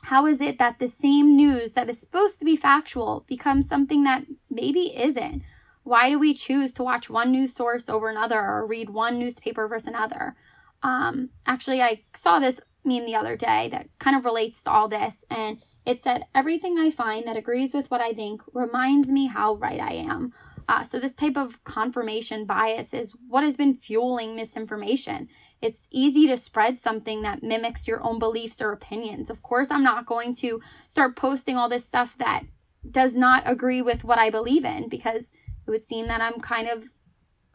how 0.04 0.26
is 0.26 0.42
it 0.42 0.58
that 0.60 0.80
the 0.80 0.92
same 1.02 1.36
news 1.36 1.74
that 1.74 1.90
is 1.90 2.00
supposed 2.00 2.40
to 2.40 2.46
be 2.46 2.56
factual 2.56 3.26
becomes 3.28 3.68
something 3.68 4.04
that 4.04 4.26
maybe 4.50 4.96
isn't? 4.98 5.44
Why 5.84 6.10
do 6.10 6.20
we 6.20 6.34
choose 6.34 6.74
to 6.76 6.84
watch 6.84 7.10
one 7.10 7.32
news 7.32 7.56
source 7.56 7.90
over 7.90 8.10
another 8.10 8.40
or 8.40 8.66
read 8.66 8.90
one 8.90 9.18
newspaper 9.18 9.68
versus 9.68 9.88
another? 9.88 10.36
Um, 10.84 11.30
actually, 11.46 11.82
I 11.82 12.04
saw 12.14 12.40
this 12.40 12.60
meme 12.84 13.06
the 13.06 13.16
other 13.16 13.36
day 13.36 13.70
that 13.72 13.88
kind 14.00 14.16
of 14.16 14.26
relates 14.26 14.64
to 14.64 14.72
all 14.72 14.88
this, 14.88 15.26
and 15.30 15.62
it 15.86 16.04
said, 16.04 16.26
Everything 16.36 16.78
I 16.78 16.92
find 16.92 17.28
that 17.28 17.38
agrees 17.38 17.74
with 17.74 17.90
what 17.90 18.02
I 18.02 18.14
think 18.14 18.42
reminds 18.54 19.08
me 19.08 19.28
how 19.28 19.56
right 19.56 19.80
I 19.80 19.94
am. 19.94 20.34
Uh, 20.68 20.84
so, 20.84 21.00
this 21.00 21.14
type 21.14 21.36
of 21.36 21.64
confirmation 21.64 22.46
bias 22.46 22.94
is 22.94 23.14
what 23.28 23.44
has 23.44 23.56
been 23.56 23.74
fueling 23.74 24.36
misinformation. 24.36 25.28
It's 25.62 25.88
easy 25.92 26.28
to 26.28 26.38
spread 26.38 26.80
something 26.80 27.22
that 27.24 27.44
mimics 27.44 27.88
your 27.88 28.02
own 28.04 28.20
beliefs 28.20 28.62
or 28.62 28.72
opinions. 28.72 29.30
Of 29.30 29.44
course, 29.44 29.70
I'm 29.70 29.84
not 29.84 30.06
going 30.06 30.36
to 30.38 30.62
start 30.88 31.16
posting 31.16 31.58
all 31.58 31.70
this 31.70 31.86
stuff 31.86 32.16
that 32.20 32.44
does 32.90 33.16
not 33.16 33.44
agree 33.46 33.82
with 33.82 34.04
what 34.04 34.20
I 34.20 34.30
believe 34.30 34.64
in 34.64 34.88
because 34.88 35.24
it 35.24 35.72
would 35.72 35.88
seem 35.88 36.08
that 36.08 36.22
I'm 36.22 36.40
kind 36.40 36.70
of, 36.70 36.86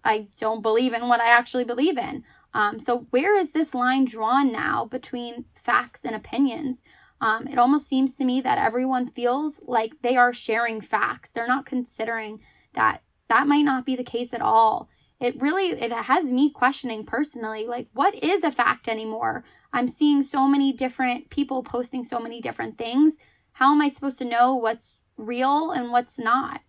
I 0.05 0.29
don't 0.39 0.63
believe 0.63 0.93
in 0.93 1.09
what 1.09 1.21
I 1.21 1.29
actually 1.29 1.65
believe 1.65 1.97
in. 1.97 2.25
Um, 2.53 2.79
so, 2.79 3.07
where 3.11 3.39
is 3.39 3.51
this 3.53 3.75
line 3.75 4.05
drawn 4.05 4.53
now 4.53 4.85
between 4.85 5.47
facts 5.55 6.01
and 6.05 6.15
opinions? 6.15 6.83
Um, 7.21 7.49
it 7.49 7.59
almost 7.59 7.89
seems 7.89 8.15
to 8.17 8.25
me 8.25 8.41
that 8.43 8.59
everyone 8.59 9.11
feels 9.11 9.55
like 9.63 9.95
they 10.03 10.17
are 10.17 10.33
sharing 10.33 10.81
facts. 10.81 11.31
They're 11.35 11.49
not 11.49 11.67
considering 11.67 12.41
that 12.75 13.03
that 13.29 13.47
might 13.47 13.63
not 13.63 13.87
be 13.87 13.97
the 13.97 14.05
case 14.05 14.35
at 14.35 14.43
all. 14.43 14.89
It 15.21 15.41
really 15.41 15.71
it 15.71 15.93
has 15.93 16.25
me 16.25 16.51
questioning 16.51 17.07
personally 17.07 17.67
like 17.67 17.89
what 17.93 18.15
is 18.15 18.45
a 18.45 18.53
fact 18.53 18.89
anymore? 18.89 19.45
I'm 19.73 19.89
seeing 19.89 20.23
so 20.23 20.47
many 20.47 20.73
different 20.73 21.31
people 21.31 21.63
posting 21.63 22.05
so 22.05 22.19
many 22.19 22.41
different 22.41 22.79
things. 22.79 23.15
How 23.53 23.73
am 23.73 23.81
I 23.81 23.91
supposed 23.91 24.19
to 24.19 24.25
know 24.25 24.57
what's 24.57 24.87
real 25.17 25.71
and 25.71 25.91
what's 25.91 26.19
not? 26.19 26.61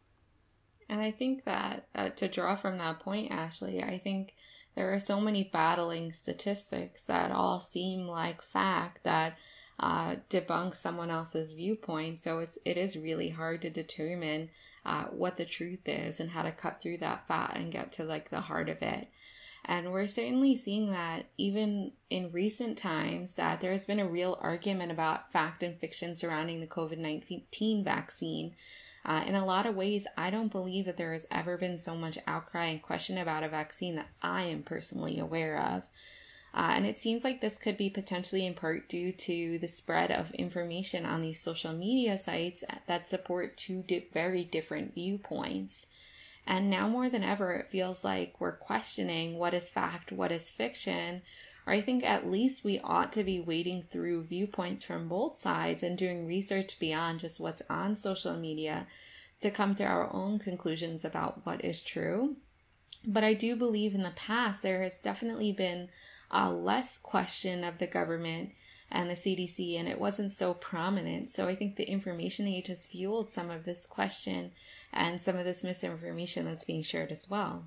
And 0.88 1.02
I 1.02 1.12
think 1.12 1.46
that 1.46 1.88
uh, 1.96 2.10
to 2.10 2.28
draw 2.28 2.56
from 2.56 2.78
that 2.78 3.00
point, 3.00 3.32
Ashley, 3.32 3.82
I 3.82 3.98
think 3.98 4.36
there 4.76 4.94
are 4.94 5.00
so 5.00 5.20
many 5.20 5.44
battling 5.52 6.12
statistics 6.12 7.04
that 7.04 7.32
all 7.32 7.60
seem 7.60 8.08
like 8.08 8.42
fact 8.42 9.04
that 9.04 9.38
uh, 9.80 10.18
debunk 10.30 10.76
someone 10.76 11.10
else's 11.10 11.54
viewpoint. 11.54 12.20
So 12.20 12.40
it's 12.40 12.58
it 12.66 12.78
is 12.78 12.96
really 12.96 13.30
hard 13.30 13.62
to 13.64 13.70
determine 13.70 14.50
uh, 14.86 15.06
what 15.06 15.38
the 15.38 15.46
truth 15.46 15.88
is 15.88 16.20
and 16.20 16.32
how 16.32 16.44
to 16.44 16.52
cut 16.52 16.82
through 16.82 16.98
that 16.98 17.28
fat 17.28 17.54
and 17.56 17.72
get 17.72 17.92
to 17.94 18.04
like 18.04 18.30
the 18.30 18.42
heart 18.42 18.70
of 18.70 18.82
it. 18.82 19.08
And 19.68 19.92
we're 19.92 20.08
certainly 20.08 20.56
seeing 20.56 20.92
that 20.92 21.26
even 21.38 21.94
in 22.12 22.32
recent 22.32 22.78
times 22.78 23.34
that 23.34 23.62
there 23.62 23.72
has 23.72 23.86
been 23.86 24.00
a 24.00 24.08
real 24.08 24.38
argument 24.40 24.92
about 24.92 25.32
fact 25.32 25.64
and 25.64 25.76
fiction 25.76 26.16
surrounding 26.16 26.60
the 26.60 26.68
COVID 26.68 27.00
19 27.00 27.84
vaccine. 27.84 28.56
Uh, 29.04 29.24
in 29.28 29.36
a 29.36 29.46
lot 29.46 29.66
of 29.66 29.76
ways, 29.76 30.08
I 30.18 30.30
don't 30.30 30.52
believe 30.52 30.86
that 30.86 30.98
there 30.98 31.14
has 31.14 31.28
ever 31.30 31.58
been 31.58 31.78
so 31.78 31.96
much 31.96 32.18
outcry 32.26 32.66
and 32.66 32.82
question 32.82 33.18
about 33.18 33.44
a 33.44 33.50
vaccine 33.50 33.96
that 33.96 34.10
I 34.22 34.44
am 34.44 34.64
personally 34.64 35.20
aware 35.20 35.60
of. 35.60 35.84
Uh, 36.56 36.72
and 36.76 36.86
it 36.86 36.98
seems 36.98 37.26
like 37.26 37.42
this 37.42 37.58
could 37.58 37.76
be 37.76 37.90
potentially 37.90 38.46
in 38.46 38.54
part 38.54 38.88
due 38.88 39.12
to 39.12 39.60
the 39.60 39.68
spread 39.68 40.10
of 40.10 40.32
information 40.32 41.06
on 41.06 41.22
these 41.22 41.42
social 41.42 41.74
media 41.74 42.18
sites 42.18 42.64
that 42.88 43.10
support 43.10 43.58
two 43.58 43.84
di- 43.86 44.08
very 44.14 44.46
different 44.46 44.94
viewpoints. 44.94 45.86
And 46.48 46.70
now 46.70 46.88
more 46.88 47.10
than 47.10 47.24
ever, 47.24 47.52
it 47.54 47.72
feels 47.72 48.06
like 48.06 48.40
we're 48.40 48.54
questioning 48.54 49.38
what 49.38 49.54
is 49.54 49.70
fact, 49.70 50.14
what 50.14 50.32
is 50.32 50.50
fiction, 50.50 51.24
or 51.68 51.74
I 51.74 51.82
think 51.82 52.06
at 52.06 52.32
least 52.32 52.64
we 52.64 52.80
ought 52.80 53.12
to 53.14 53.24
be 53.24 53.40
wading 53.40 53.84
through 53.92 54.24
viewpoints 54.24 54.86
from 54.86 55.10
both 55.10 55.38
sides 55.38 55.84
and 55.84 55.98
doing 55.98 56.26
research 56.26 56.80
beyond 56.80 57.20
just 57.20 57.40
what's 57.40 57.64
on 57.70 57.98
social 57.98 58.36
media 58.38 58.88
to 59.42 59.52
come 59.52 59.76
to 59.76 59.84
our 59.84 60.14
own 60.14 60.40
conclusions 60.40 61.04
about 61.04 61.46
what 61.46 61.66
is 61.66 61.82
true. 61.82 62.38
But 63.06 63.26
I 63.26 63.34
do 63.34 63.58
believe 63.58 63.94
in 63.94 64.04
the 64.04 64.12
past 64.12 64.62
there 64.62 64.84
has 64.84 64.96
definitely 64.96 65.52
been 65.52 65.90
a 66.32 66.52
less 66.52 66.98
question 66.98 67.64
of 67.64 67.78
the 67.78 67.88
government 67.88 68.52
and 68.92 69.10
the 69.10 69.16
CDC, 69.16 69.80
and 69.80 69.88
it 69.88 70.00
wasn't 70.00 70.32
so 70.32 70.54
prominent. 70.54 71.30
So 71.30 71.48
I 71.48 71.56
think 71.56 71.76
the 71.76 71.90
information 71.90 72.48
age 72.48 72.68
has 72.68 72.86
fueled 72.86 73.32
some 73.32 73.50
of 73.50 73.66
this 73.66 73.86
question 73.86 74.52
and 74.94 75.22
some 75.22 75.38
of 75.38 75.46
this 75.46 75.64
misinformation 75.64 76.46
that's 76.46 76.66
being 76.66 76.84
shared 76.84 77.12
as 77.12 77.30
well. 77.30 77.66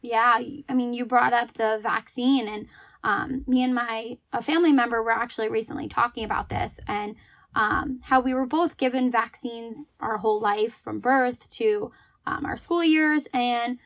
Yeah, 0.00 0.40
I 0.68 0.74
mean, 0.74 0.94
you 0.94 1.04
brought 1.06 1.32
up 1.32 1.54
the 1.54 1.80
vaccine, 1.82 2.46
and 2.46 2.68
um, 3.02 3.44
me 3.46 3.64
and 3.64 3.74
my 3.74 4.18
a 4.32 4.42
family 4.42 4.72
member 4.72 5.02
were 5.02 5.10
actually 5.10 5.48
recently 5.48 5.88
talking 5.88 6.24
about 6.24 6.48
this 6.48 6.78
and 6.86 7.16
um, 7.54 8.00
how 8.02 8.20
we 8.20 8.34
were 8.34 8.46
both 8.46 8.76
given 8.76 9.10
vaccines 9.10 9.88
our 10.00 10.18
whole 10.18 10.40
life 10.40 10.78
from 10.84 11.00
birth 11.00 11.48
to 11.50 11.90
um, 12.26 12.44
our 12.44 12.56
school 12.56 12.84
years 12.84 13.22
and 13.32 13.78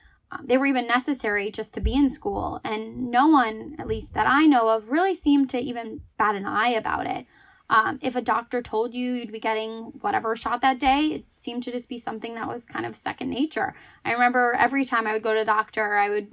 they 0.45 0.57
were 0.57 0.67
even 0.67 0.87
necessary 0.87 1.51
just 1.51 1.73
to 1.73 1.81
be 1.81 1.95
in 1.95 2.11
school 2.11 2.61
and 2.65 3.11
no 3.11 3.29
one 3.29 3.77
at 3.79 3.87
least 3.87 4.15
that 4.15 4.27
i 4.27 4.47
know 4.47 4.69
of 4.69 4.89
really 4.89 5.15
seemed 5.15 5.51
to 5.51 5.59
even 5.59 6.01
bat 6.19 6.35
an 6.35 6.47
eye 6.47 6.71
about 6.71 7.07
it 7.07 7.27
um, 7.71 7.99
if 8.03 8.17
a 8.17 8.21
doctor 8.21 8.61
told 8.61 8.95
you 8.95 9.13
you'd 9.13 9.33
be 9.33 9.41
getting 9.41 9.93
whatever 10.01 10.37
shot 10.37 10.61
that 10.61 10.79
day 10.79 11.07
it 11.07 11.25
seemed 11.41 11.63
to 11.63 11.73
just 11.73 11.89
be 11.89 11.99
something 11.99 12.35
that 12.35 12.49
was 12.49 12.65
kind 12.65 12.87
of 12.87 12.97
second 12.97 13.31
nature 13.31 13.75
i 14.05 14.13
remember 14.13 14.55
every 14.59 14.85
time 14.85 15.07
i 15.07 15.13
would 15.13 15.23
go 15.23 15.33
to 15.35 15.41
the 15.41 15.47
doctor 15.47 15.95
i 15.95 16.09
would 16.09 16.29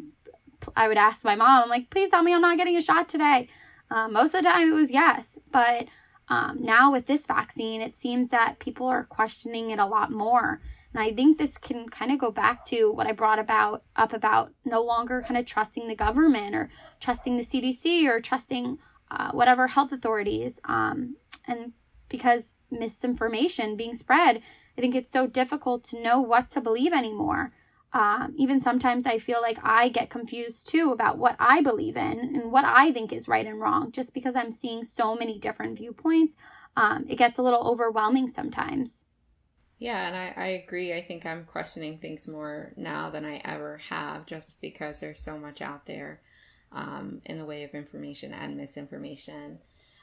I 0.76 0.90
would 0.90 0.98
ask 0.98 1.24
my 1.24 1.36
mom, 1.36 1.64
I'm 1.64 1.70
like, 1.70 1.90
please 1.90 2.10
tell 2.10 2.22
me 2.22 2.34
I'm 2.34 2.42
not 2.42 2.58
getting 2.58 2.76
a 2.76 2.82
shot 2.82 3.08
today. 3.08 3.48
Uh, 3.90 4.10
most 4.10 4.36
of 4.36 4.44
the 4.44 4.50
time 4.50 4.70
it 4.70 4.76
was 4.76 4.92
yes, 4.92 5.24
but 5.52 5.88
Um, 6.30 6.58
now, 6.62 6.92
with 6.92 7.08
this 7.08 7.26
vaccine, 7.26 7.82
it 7.82 8.00
seems 8.00 8.30
that 8.30 8.60
people 8.60 8.86
are 8.88 9.04
questioning 9.06 9.72
it 9.72 9.80
a 9.80 9.86
lot 9.86 10.12
more. 10.12 10.62
And 10.94 11.04
I 11.04 11.14
think 11.14 11.38
this 11.38 11.58
can 11.58 11.88
kind 11.90 12.12
of 12.12 12.20
go 12.20 12.32
back 12.32 12.66
to 12.68 12.92
what 12.92 13.08
I 13.08 13.12
brought 13.12 13.40
about 13.40 13.84
up 13.96 14.14
about 14.14 14.52
no 14.66 14.82
longer 14.82 15.22
kind 15.22 15.38
of 15.38 15.46
trusting 15.46 15.88
the 15.88 15.96
government 15.96 16.56
or 16.56 16.70
trusting 17.00 17.38
the 17.38 17.46
CDC 17.46 18.08
or 18.08 18.20
trusting 18.20 18.80
uh, 19.12 19.32
whatever 19.32 19.68
health 19.68 19.92
authorities. 19.92 20.60
Um, 20.66 21.16
and 21.48 21.74
because 22.10 22.54
misinformation 22.72 23.76
being 23.76 23.96
spread, 23.96 24.42
I 24.78 24.82
think 24.82 24.96
it's 24.96 25.12
so 25.12 25.28
difficult 25.28 25.84
to 25.86 26.02
know 26.02 26.22
what 26.22 26.50
to 26.52 26.62
believe 26.62 26.94
anymore. 26.94 27.52
Um, 27.92 28.34
even 28.38 28.62
sometimes 28.62 29.06
I 29.08 29.18
feel 29.18 29.42
like 29.42 29.58
I 29.64 29.90
get 29.90 30.12
confused 30.12 30.68
too 30.68 30.92
about 30.92 31.18
what 31.18 31.36
I 31.40 31.62
believe 31.62 31.98
in 31.98 32.20
and 32.20 32.52
what 32.52 32.64
I 32.64 32.92
think 32.92 33.12
is 33.12 33.28
right 33.28 33.46
and 33.46 33.60
wrong, 33.60 33.92
just 33.92 34.14
because 34.14 34.36
I'm 34.36 34.52
seeing 34.52 34.84
so 34.84 35.16
many 35.16 35.40
different 35.40 35.78
viewpoints. 35.78 36.36
Um, 36.78 37.06
it 37.10 37.18
gets 37.18 37.40
a 37.40 37.42
little 37.42 37.68
overwhelming 37.68 38.30
sometimes. 38.30 38.92
Yeah, 39.80 40.08
and 40.08 40.16
I, 40.16 40.34
I 40.36 40.48
agree. 40.48 40.94
I 40.94 41.02
think 41.02 41.26
I'm 41.26 41.46
questioning 41.46 41.98
things 41.98 42.28
more 42.28 42.74
now 42.76 43.10
than 43.10 43.26
I 43.26 43.42
ever 43.46 43.78
have, 43.90 44.26
just 44.26 44.62
because 44.62 45.00
there's 45.00 45.22
so 45.22 45.38
much 45.38 45.62
out 45.62 45.86
there 45.86 46.20
um, 46.74 47.22
in 47.26 47.38
the 47.38 47.46
way 47.46 47.64
of 47.64 47.74
information 47.74 48.34
and 48.34 48.58
misinformation. 48.58 49.60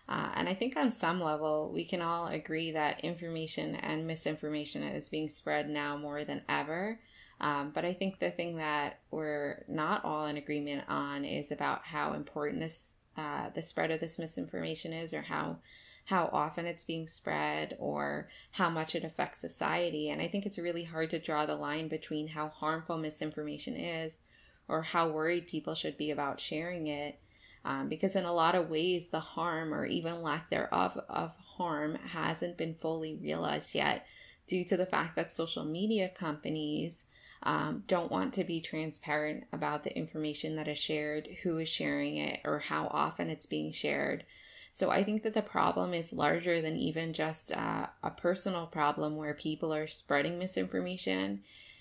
Uh, 0.08 0.30
and 0.34 0.48
I 0.48 0.54
think 0.54 0.76
on 0.76 0.92
some 0.92 1.20
level, 1.20 1.70
we 1.74 1.84
can 1.84 2.00
all 2.00 2.28
agree 2.28 2.70
that 2.72 3.00
information 3.00 3.74
and 3.74 4.06
misinformation 4.06 4.82
is 4.82 5.10
being 5.10 5.28
spread 5.28 5.68
now 5.68 5.96
more 5.98 6.24
than 6.24 6.42
ever. 6.48 6.98
Um, 7.40 7.70
but 7.74 7.84
I 7.84 7.92
think 7.92 8.18
the 8.18 8.30
thing 8.30 8.56
that 8.56 9.00
we're 9.10 9.64
not 9.68 10.04
all 10.06 10.24
in 10.26 10.38
agreement 10.38 10.84
on 10.88 11.26
is 11.26 11.52
about 11.52 11.84
how 11.84 12.14
important 12.14 12.60
this 12.60 12.94
uh, 13.18 13.48
the 13.54 13.62
spread 13.62 13.90
of 13.90 14.00
this 14.00 14.18
misinformation 14.18 14.92
is, 14.92 15.12
or 15.12 15.22
how 15.22 15.56
how 16.06 16.30
often 16.32 16.66
it's 16.66 16.84
being 16.84 17.06
spread, 17.06 17.76
or 17.78 18.28
how 18.52 18.70
much 18.70 18.94
it 18.94 19.04
affects 19.04 19.40
society. 19.40 20.08
And 20.08 20.22
I 20.22 20.28
think 20.28 20.46
it's 20.46 20.58
really 20.58 20.84
hard 20.84 21.10
to 21.10 21.18
draw 21.18 21.46
the 21.46 21.54
line 21.56 21.88
between 21.88 22.28
how 22.28 22.48
harmful 22.48 22.96
misinformation 22.96 23.76
is, 23.76 24.16
or 24.68 24.82
how 24.82 25.08
worried 25.08 25.46
people 25.46 25.74
should 25.74 25.96
be 25.96 26.10
about 26.10 26.40
sharing 26.40 26.86
it, 26.86 27.18
um, 27.64 27.88
because 27.88 28.16
in 28.16 28.24
a 28.24 28.32
lot 28.32 28.54
of 28.54 28.70
ways, 28.70 29.08
the 29.08 29.20
harm 29.20 29.74
or 29.74 29.84
even 29.84 30.22
lack 30.22 30.48
thereof 30.48 30.98
of 31.08 31.32
harm 31.38 31.96
hasn't 31.96 32.56
been 32.56 32.74
fully 32.74 33.16
realized 33.20 33.74
yet 33.74 34.06
due 34.46 34.64
to 34.64 34.76
the 34.76 34.86
fact 34.86 35.16
that 35.16 35.32
social 35.32 35.64
media 35.64 36.08
companies 36.08 37.04
um, 37.42 37.82
don't 37.86 38.10
want 38.10 38.32
to 38.34 38.44
be 38.44 38.60
transparent 38.60 39.44
about 39.52 39.84
the 39.84 39.96
information 39.96 40.56
that 40.56 40.68
is 40.68 40.78
shared, 40.78 41.28
who 41.42 41.58
is 41.58 41.68
sharing 41.68 42.16
it, 42.16 42.40
or 42.44 42.60
how 42.60 42.86
often 42.92 43.28
it's 43.28 43.46
being 43.46 43.72
shared. 43.72 44.24
So 44.76 44.90
I 44.90 45.04
think 45.04 45.22
that 45.22 45.32
the 45.32 45.40
problem 45.40 45.94
is 45.94 46.12
larger 46.12 46.60
than 46.60 46.76
even 46.76 47.14
just 47.14 47.50
uh, 47.50 47.86
a 48.02 48.10
personal 48.10 48.66
problem 48.66 49.16
where 49.16 49.32
people 49.32 49.72
are 49.72 49.86
spreading 49.86 50.38
misinformation. 50.38 51.40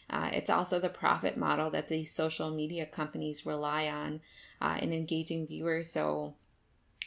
Uh, 0.09 0.29
it's 0.31 0.49
also 0.49 0.79
the 0.79 0.87
profit 0.87 1.35
model 1.35 1.69
that 1.71 1.89
these 1.89 2.15
social 2.15 2.51
media 2.51 2.85
companies 2.85 3.45
rely 3.45 3.89
on 3.89 4.21
uh, 4.61 4.77
in 4.81 4.93
engaging 4.93 5.45
viewers. 5.45 5.91
So 5.91 6.35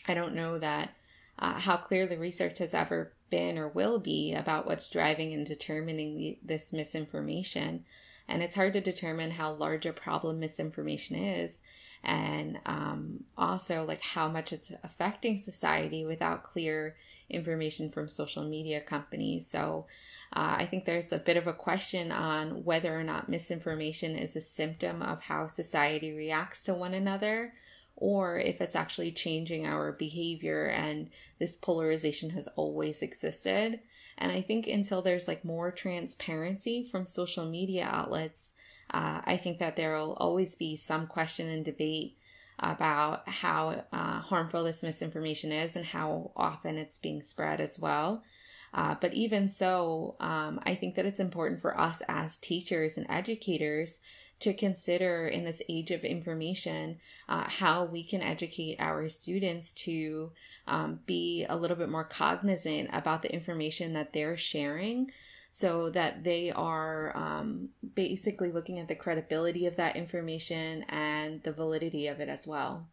I 0.06 0.12
don't 0.12 0.34
know 0.34 0.58
that 0.58 0.90
uh, 1.38 1.58
how 1.58 1.78
clear 1.78 2.06
the 2.06 2.18
research 2.18 2.58
has 2.58 2.74
ever 2.74 3.14
been 3.30 3.56
or 3.56 3.68
will 3.68 3.98
be 3.98 4.34
about 4.34 4.66
what's 4.66 4.90
driving 4.90 5.32
and 5.32 5.46
determining 5.46 6.18
the, 6.18 6.38
this 6.44 6.70
misinformation. 6.70 7.86
And 8.28 8.42
it's 8.42 8.56
hard 8.56 8.74
to 8.74 8.82
determine 8.82 9.30
how 9.30 9.52
large 9.52 9.86
a 9.86 9.94
problem 9.94 10.38
misinformation 10.38 11.16
is 11.16 11.60
and 12.04 12.58
um, 12.66 13.24
also 13.36 13.84
like 13.84 14.02
how 14.02 14.28
much 14.28 14.52
it's 14.52 14.72
affecting 14.84 15.38
society 15.38 16.04
without 16.04 16.44
clear 16.44 16.96
information 17.30 17.90
from 17.90 18.08
social 18.08 18.44
media 18.44 18.80
companies. 18.80 19.46
So 19.46 19.86
uh, 20.32 20.56
I 20.58 20.66
think 20.66 20.84
there's 20.84 21.12
a 21.12 21.18
bit 21.18 21.36
of 21.36 21.46
a 21.46 21.52
question 21.52 22.10
on 22.12 22.64
whether 22.64 22.98
or 22.98 23.02
not 23.02 23.28
misinformation 23.28 24.16
is 24.16 24.36
a 24.36 24.40
symptom 24.40 25.02
of 25.02 25.22
how 25.22 25.46
society 25.48 26.12
reacts 26.12 26.62
to 26.64 26.74
one 26.74 26.94
another 26.94 27.52
or 27.96 28.38
if 28.38 28.60
it's 28.60 28.76
actually 28.76 29.10
changing 29.10 29.66
our 29.66 29.92
behavior 29.92 30.66
and 30.66 31.10
this 31.40 31.56
polarization 31.56 32.30
has 32.30 32.46
always 32.54 33.02
existed. 33.02 33.80
And 34.16 34.30
I 34.30 34.40
think 34.40 34.66
until 34.66 35.02
there's 35.02 35.28
like 35.28 35.44
more 35.44 35.70
transparency 35.72 36.84
from 36.84 37.06
social 37.06 37.44
media 37.44 37.88
outlets, 37.90 38.52
uh, 38.92 39.20
I 39.24 39.36
think 39.36 39.58
that 39.58 39.76
there 39.76 39.96
will 39.96 40.14
always 40.14 40.54
be 40.54 40.76
some 40.76 41.06
question 41.06 41.48
and 41.48 41.64
debate 41.64 42.16
about 42.58 43.28
how 43.28 43.84
uh, 43.92 44.20
harmful 44.20 44.64
this 44.64 44.82
misinformation 44.82 45.52
is 45.52 45.76
and 45.76 45.84
how 45.84 46.32
often 46.36 46.76
it's 46.76 46.98
being 46.98 47.22
spread 47.22 47.60
as 47.60 47.78
well. 47.78 48.22
Uh, 48.74 48.94
but 49.00 49.14
even 49.14 49.48
so, 49.48 50.16
um, 50.20 50.60
I 50.64 50.74
think 50.74 50.94
that 50.96 51.06
it's 51.06 51.20
important 51.20 51.60
for 51.60 51.78
us 51.78 52.02
as 52.08 52.36
teachers 52.36 52.98
and 52.98 53.06
educators 53.08 54.00
to 54.40 54.52
consider 54.52 55.26
in 55.26 55.44
this 55.44 55.62
age 55.68 55.90
of 55.90 56.04
information 56.04 56.98
uh, 57.28 57.44
how 57.48 57.84
we 57.84 58.04
can 58.04 58.22
educate 58.22 58.76
our 58.78 59.08
students 59.08 59.72
to 59.72 60.30
um, 60.66 61.00
be 61.06 61.44
a 61.48 61.56
little 61.56 61.76
bit 61.76 61.88
more 61.88 62.04
cognizant 62.04 62.90
about 62.92 63.22
the 63.22 63.32
information 63.32 63.94
that 63.94 64.12
they're 64.12 64.36
sharing 64.36 65.10
so 65.50 65.90
that 65.90 66.24
they 66.24 66.50
are 66.50 67.16
um, 67.16 67.70
basically 67.94 68.52
looking 68.52 68.78
at 68.78 68.88
the 68.88 68.94
credibility 68.94 69.66
of 69.66 69.76
that 69.76 69.96
information 69.96 70.84
and 70.88 71.42
the 71.42 71.52
validity 71.52 72.06
of 72.06 72.20
it 72.20 72.28
as 72.28 72.46
well. 72.46 72.86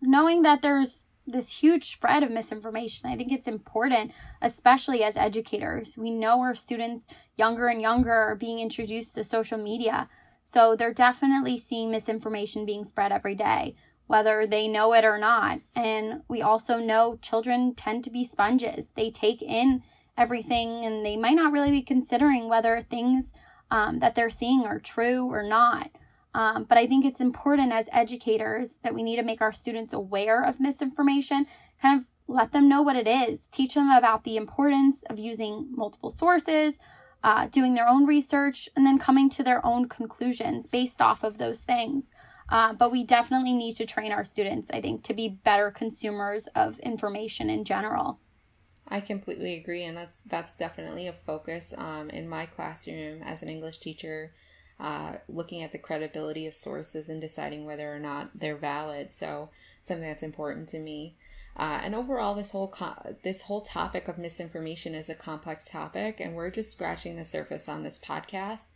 Knowing 0.00 0.42
that 0.42 0.62
there's 0.62 1.04
this 1.30 1.60
huge 1.60 1.92
spread 1.92 2.22
of 2.22 2.30
misinformation. 2.30 3.08
I 3.08 3.16
think 3.16 3.32
it's 3.32 3.46
important, 3.46 4.12
especially 4.40 5.04
as 5.04 5.16
educators. 5.16 5.98
We 5.98 6.10
know 6.10 6.40
our 6.40 6.54
students, 6.54 7.06
younger 7.36 7.66
and 7.66 7.80
younger, 7.80 8.12
are 8.12 8.34
being 8.34 8.58
introduced 8.58 9.14
to 9.14 9.24
social 9.24 9.58
media. 9.58 10.08
So 10.44 10.74
they're 10.74 10.94
definitely 10.94 11.58
seeing 11.58 11.90
misinformation 11.90 12.64
being 12.64 12.84
spread 12.84 13.12
every 13.12 13.34
day, 13.34 13.76
whether 14.06 14.46
they 14.46 14.66
know 14.66 14.94
it 14.94 15.04
or 15.04 15.18
not. 15.18 15.60
And 15.76 16.22
we 16.28 16.40
also 16.40 16.78
know 16.78 17.18
children 17.20 17.74
tend 17.74 18.04
to 18.04 18.10
be 18.10 18.24
sponges. 18.24 18.92
They 18.96 19.10
take 19.10 19.42
in 19.42 19.82
everything 20.18 20.84
and 20.84 21.04
they 21.04 21.16
might 21.16 21.36
not 21.36 21.52
really 21.52 21.70
be 21.70 21.82
considering 21.82 22.48
whether 22.48 22.80
things 22.80 23.32
um, 23.70 24.00
that 24.00 24.14
they're 24.14 24.30
seeing 24.30 24.64
are 24.64 24.78
true 24.78 25.32
or 25.32 25.42
not. 25.42 25.90
Um, 26.34 26.64
but 26.64 26.78
I 26.78 26.86
think 26.86 27.04
it's 27.04 27.20
important 27.20 27.72
as 27.72 27.86
educators 27.90 28.78
that 28.82 28.94
we 28.94 29.02
need 29.02 29.16
to 29.16 29.22
make 29.22 29.40
our 29.40 29.52
students 29.52 29.92
aware 29.92 30.44
of 30.44 30.60
misinformation, 30.60 31.46
kind 31.80 31.98
of 31.98 32.06
let 32.26 32.52
them 32.52 32.68
know 32.68 32.82
what 32.82 32.96
it 32.96 33.08
is, 33.08 33.40
teach 33.50 33.74
them 33.74 33.90
about 33.90 34.24
the 34.24 34.36
importance 34.36 35.02
of 35.08 35.18
using 35.18 35.68
multiple 35.70 36.10
sources, 36.10 36.74
uh, 37.24 37.46
doing 37.46 37.74
their 37.74 37.88
own 37.88 38.06
research, 38.06 38.68
and 38.76 38.86
then 38.86 38.98
coming 38.98 39.30
to 39.30 39.42
their 39.42 39.64
own 39.64 39.88
conclusions 39.88 40.66
based 40.66 41.00
off 41.00 41.24
of 41.24 41.38
those 41.38 41.60
things. 41.60 42.12
Uh, 42.50 42.72
but 42.72 42.92
we 42.92 43.04
definitely 43.04 43.52
need 43.52 43.74
to 43.74 43.86
train 43.86 44.12
our 44.12 44.24
students, 44.24 44.70
I 44.72 44.80
think, 44.80 45.02
to 45.04 45.14
be 45.14 45.38
better 45.44 45.70
consumers 45.70 46.46
of 46.54 46.78
information 46.80 47.50
in 47.50 47.64
general. 47.64 48.18
I 48.88 49.00
completely 49.00 49.54
agree, 49.54 49.84
and 49.84 49.96
that's 49.96 50.18
that's 50.26 50.56
definitely 50.56 51.06
a 51.06 51.12
focus 51.12 51.74
um, 51.76 52.10
in 52.10 52.28
my 52.28 52.46
classroom 52.46 53.22
as 53.22 53.42
an 53.42 53.48
English 53.48 53.78
teacher 53.78 54.32
uh, 54.80 55.14
looking 55.28 55.62
at 55.62 55.72
the 55.72 55.78
credibility 55.78 56.46
of 56.46 56.54
sources 56.54 57.08
and 57.08 57.20
deciding 57.20 57.64
whether 57.64 57.92
or 57.92 57.98
not 57.98 58.30
they're 58.34 58.56
valid. 58.56 59.12
So 59.12 59.50
something 59.82 60.06
that's 60.06 60.22
important 60.22 60.68
to 60.70 60.78
me. 60.78 61.14
Uh, 61.56 61.80
and 61.82 61.94
overall, 61.94 62.34
this 62.34 62.52
whole 62.52 62.68
co- 62.68 63.16
this 63.24 63.42
whole 63.42 63.62
topic 63.62 64.06
of 64.06 64.16
misinformation 64.16 64.94
is 64.94 65.08
a 65.08 65.14
complex 65.14 65.68
topic, 65.68 66.20
and 66.20 66.34
we're 66.34 66.50
just 66.50 66.72
scratching 66.72 67.16
the 67.16 67.24
surface 67.24 67.68
on 67.68 67.82
this 67.82 67.98
podcast. 67.98 68.66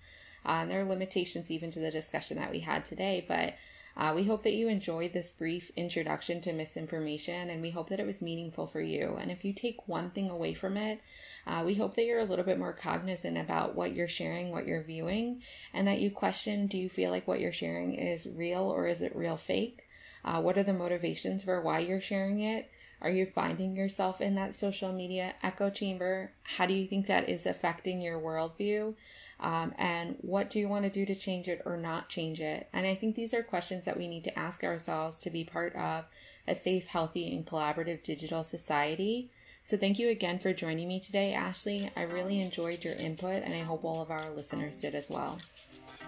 Uh, 0.44 0.62
and 0.62 0.70
there 0.70 0.80
are 0.80 0.88
limitations 0.88 1.50
even 1.50 1.70
to 1.70 1.78
the 1.78 1.92
discussion 1.92 2.36
that 2.36 2.50
we 2.50 2.60
had 2.60 2.84
today, 2.84 3.24
but 3.26 3.54
uh, 3.96 4.12
we 4.14 4.24
hope 4.24 4.42
that 4.44 4.54
you 4.54 4.68
enjoyed 4.68 5.12
this 5.12 5.30
brief 5.30 5.70
introduction 5.76 6.40
to 6.40 6.52
misinformation 6.52 7.50
and 7.50 7.60
we 7.60 7.70
hope 7.70 7.90
that 7.90 8.00
it 8.00 8.06
was 8.06 8.22
meaningful 8.22 8.66
for 8.66 8.80
you. 8.80 9.18
And 9.20 9.30
if 9.30 9.44
you 9.44 9.52
take 9.52 9.86
one 9.86 10.10
thing 10.10 10.30
away 10.30 10.54
from 10.54 10.76
it, 10.76 11.00
uh, 11.46 11.62
we 11.64 11.74
hope 11.74 11.96
that 11.96 12.04
you're 12.04 12.20
a 12.20 12.24
little 12.24 12.44
bit 12.44 12.58
more 12.58 12.72
cognizant 12.72 13.36
about 13.36 13.74
what 13.74 13.94
you're 13.94 14.08
sharing, 14.08 14.50
what 14.50 14.66
you're 14.66 14.82
viewing, 14.82 15.42
and 15.74 15.86
that 15.86 16.00
you 16.00 16.10
question 16.10 16.66
do 16.66 16.78
you 16.78 16.88
feel 16.88 17.10
like 17.10 17.28
what 17.28 17.40
you're 17.40 17.52
sharing 17.52 17.94
is 17.94 18.28
real 18.34 18.62
or 18.62 18.86
is 18.86 19.02
it 19.02 19.14
real 19.14 19.36
fake? 19.36 19.82
Uh, 20.24 20.40
what 20.40 20.56
are 20.56 20.62
the 20.62 20.72
motivations 20.72 21.44
for 21.44 21.60
why 21.60 21.80
you're 21.80 22.00
sharing 22.00 22.40
it? 22.40 22.70
Are 23.02 23.10
you 23.10 23.26
finding 23.26 23.74
yourself 23.74 24.20
in 24.20 24.36
that 24.36 24.54
social 24.54 24.92
media 24.92 25.34
echo 25.42 25.70
chamber? 25.70 26.30
How 26.44 26.66
do 26.66 26.72
you 26.72 26.86
think 26.86 27.08
that 27.08 27.28
is 27.28 27.46
affecting 27.46 28.00
your 28.00 28.20
worldview? 28.20 28.94
Um, 29.42 29.74
and 29.76 30.16
what 30.20 30.50
do 30.50 30.60
you 30.60 30.68
want 30.68 30.84
to 30.84 30.90
do 30.90 31.04
to 31.04 31.16
change 31.16 31.48
it 31.48 31.62
or 31.64 31.76
not 31.76 32.08
change 32.08 32.40
it? 32.40 32.68
And 32.72 32.86
I 32.86 32.94
think 32.94 33.16
these 33.16 33.34
are 33.34 33.42
questions 33.42 33.84
that 33.84 33.98
we 33.98 34.06
need 34.06 34.22
to 34.24 34.38
ask 34.38 34.62
ourselves 34.62 35.20
to 35.22 35.30
be 35.30 35.42
part 35.42 35.74
of 35.74 36.04
a 36.46 36.54
safe, 36.54 36.86
healthy, 36.86 37.34
and 37.34 37.44
collaborative 37.44 38.04
digital 38.04 38.44
society. 38.44 39.30
So, 39.64 39.76
thank 39.76 39.98
you 39.98 40.08
again 40.08 40.40
for 40.40 40.52
joining 40.52 40.88
me 40.88 40.98
today, 40.98 41.34
Ashley. 41.34 41.90
I 41.96 42.02
really 42.02 42.40
enjoyed 42.40 42.84
your 42.84 42.94
input, 42.94 43.42
and 43.44 43.54
I 43.54 43.60
hope 43.60 43.84
all 43.84 44.02
of 44.02 44.10
our 44.10 44.28
listeners 44.34 44.80
did 44.80 44.96
as 44.96 45.08
well. 45.08 45.38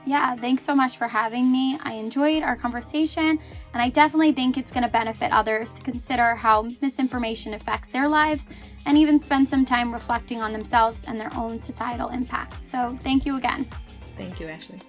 Yeah, 0.07 0.35
thanks 0.37 0.65
so 0.65 0.75
much 0.75 0.99
for 0.99 1.07
having 1.07 1.51
me. 1.51 1.79
I 1.83 1.95
enjoyed 1.95 2.43
our 2.43 2.57
conversation, 2.57 3.39
and 3.73 3.83
I 3.83 3.91
definitely 3.91 4.33
think 4.33 4.59
it's 4.59 4.73
going 4.73 4.83
to 4.83 4.91
benefit 4.91 5.33
others 5.33 5.71
to 5.71 5.83
consider 5.83 6.35
how 6.35 6.69
misinformation 6.83 7.55
affects 7.55 7.89
their 7.89 8.09
lives 8.09 8.47
and 8.87 8.99
even 8.99 9.21
spend 9.21 9.49
some 9.49 9.65
time 9.65 9.95
reflecting 9.95 10.43
on 10.43 10.53
themselves 10.53 11.03
and 11.07 11.19
their 11.19 11.35
own 11.37 11.61
societal 11.63 12.09
impact. 12.09 12.57
So, 12.69 12.99
thank 13.03 13.25
you 13.25 13.37
again. 13.37 13.67
Thank 14.19 14.41
you, 14.41 14.49
Ashley. 14.49 14.81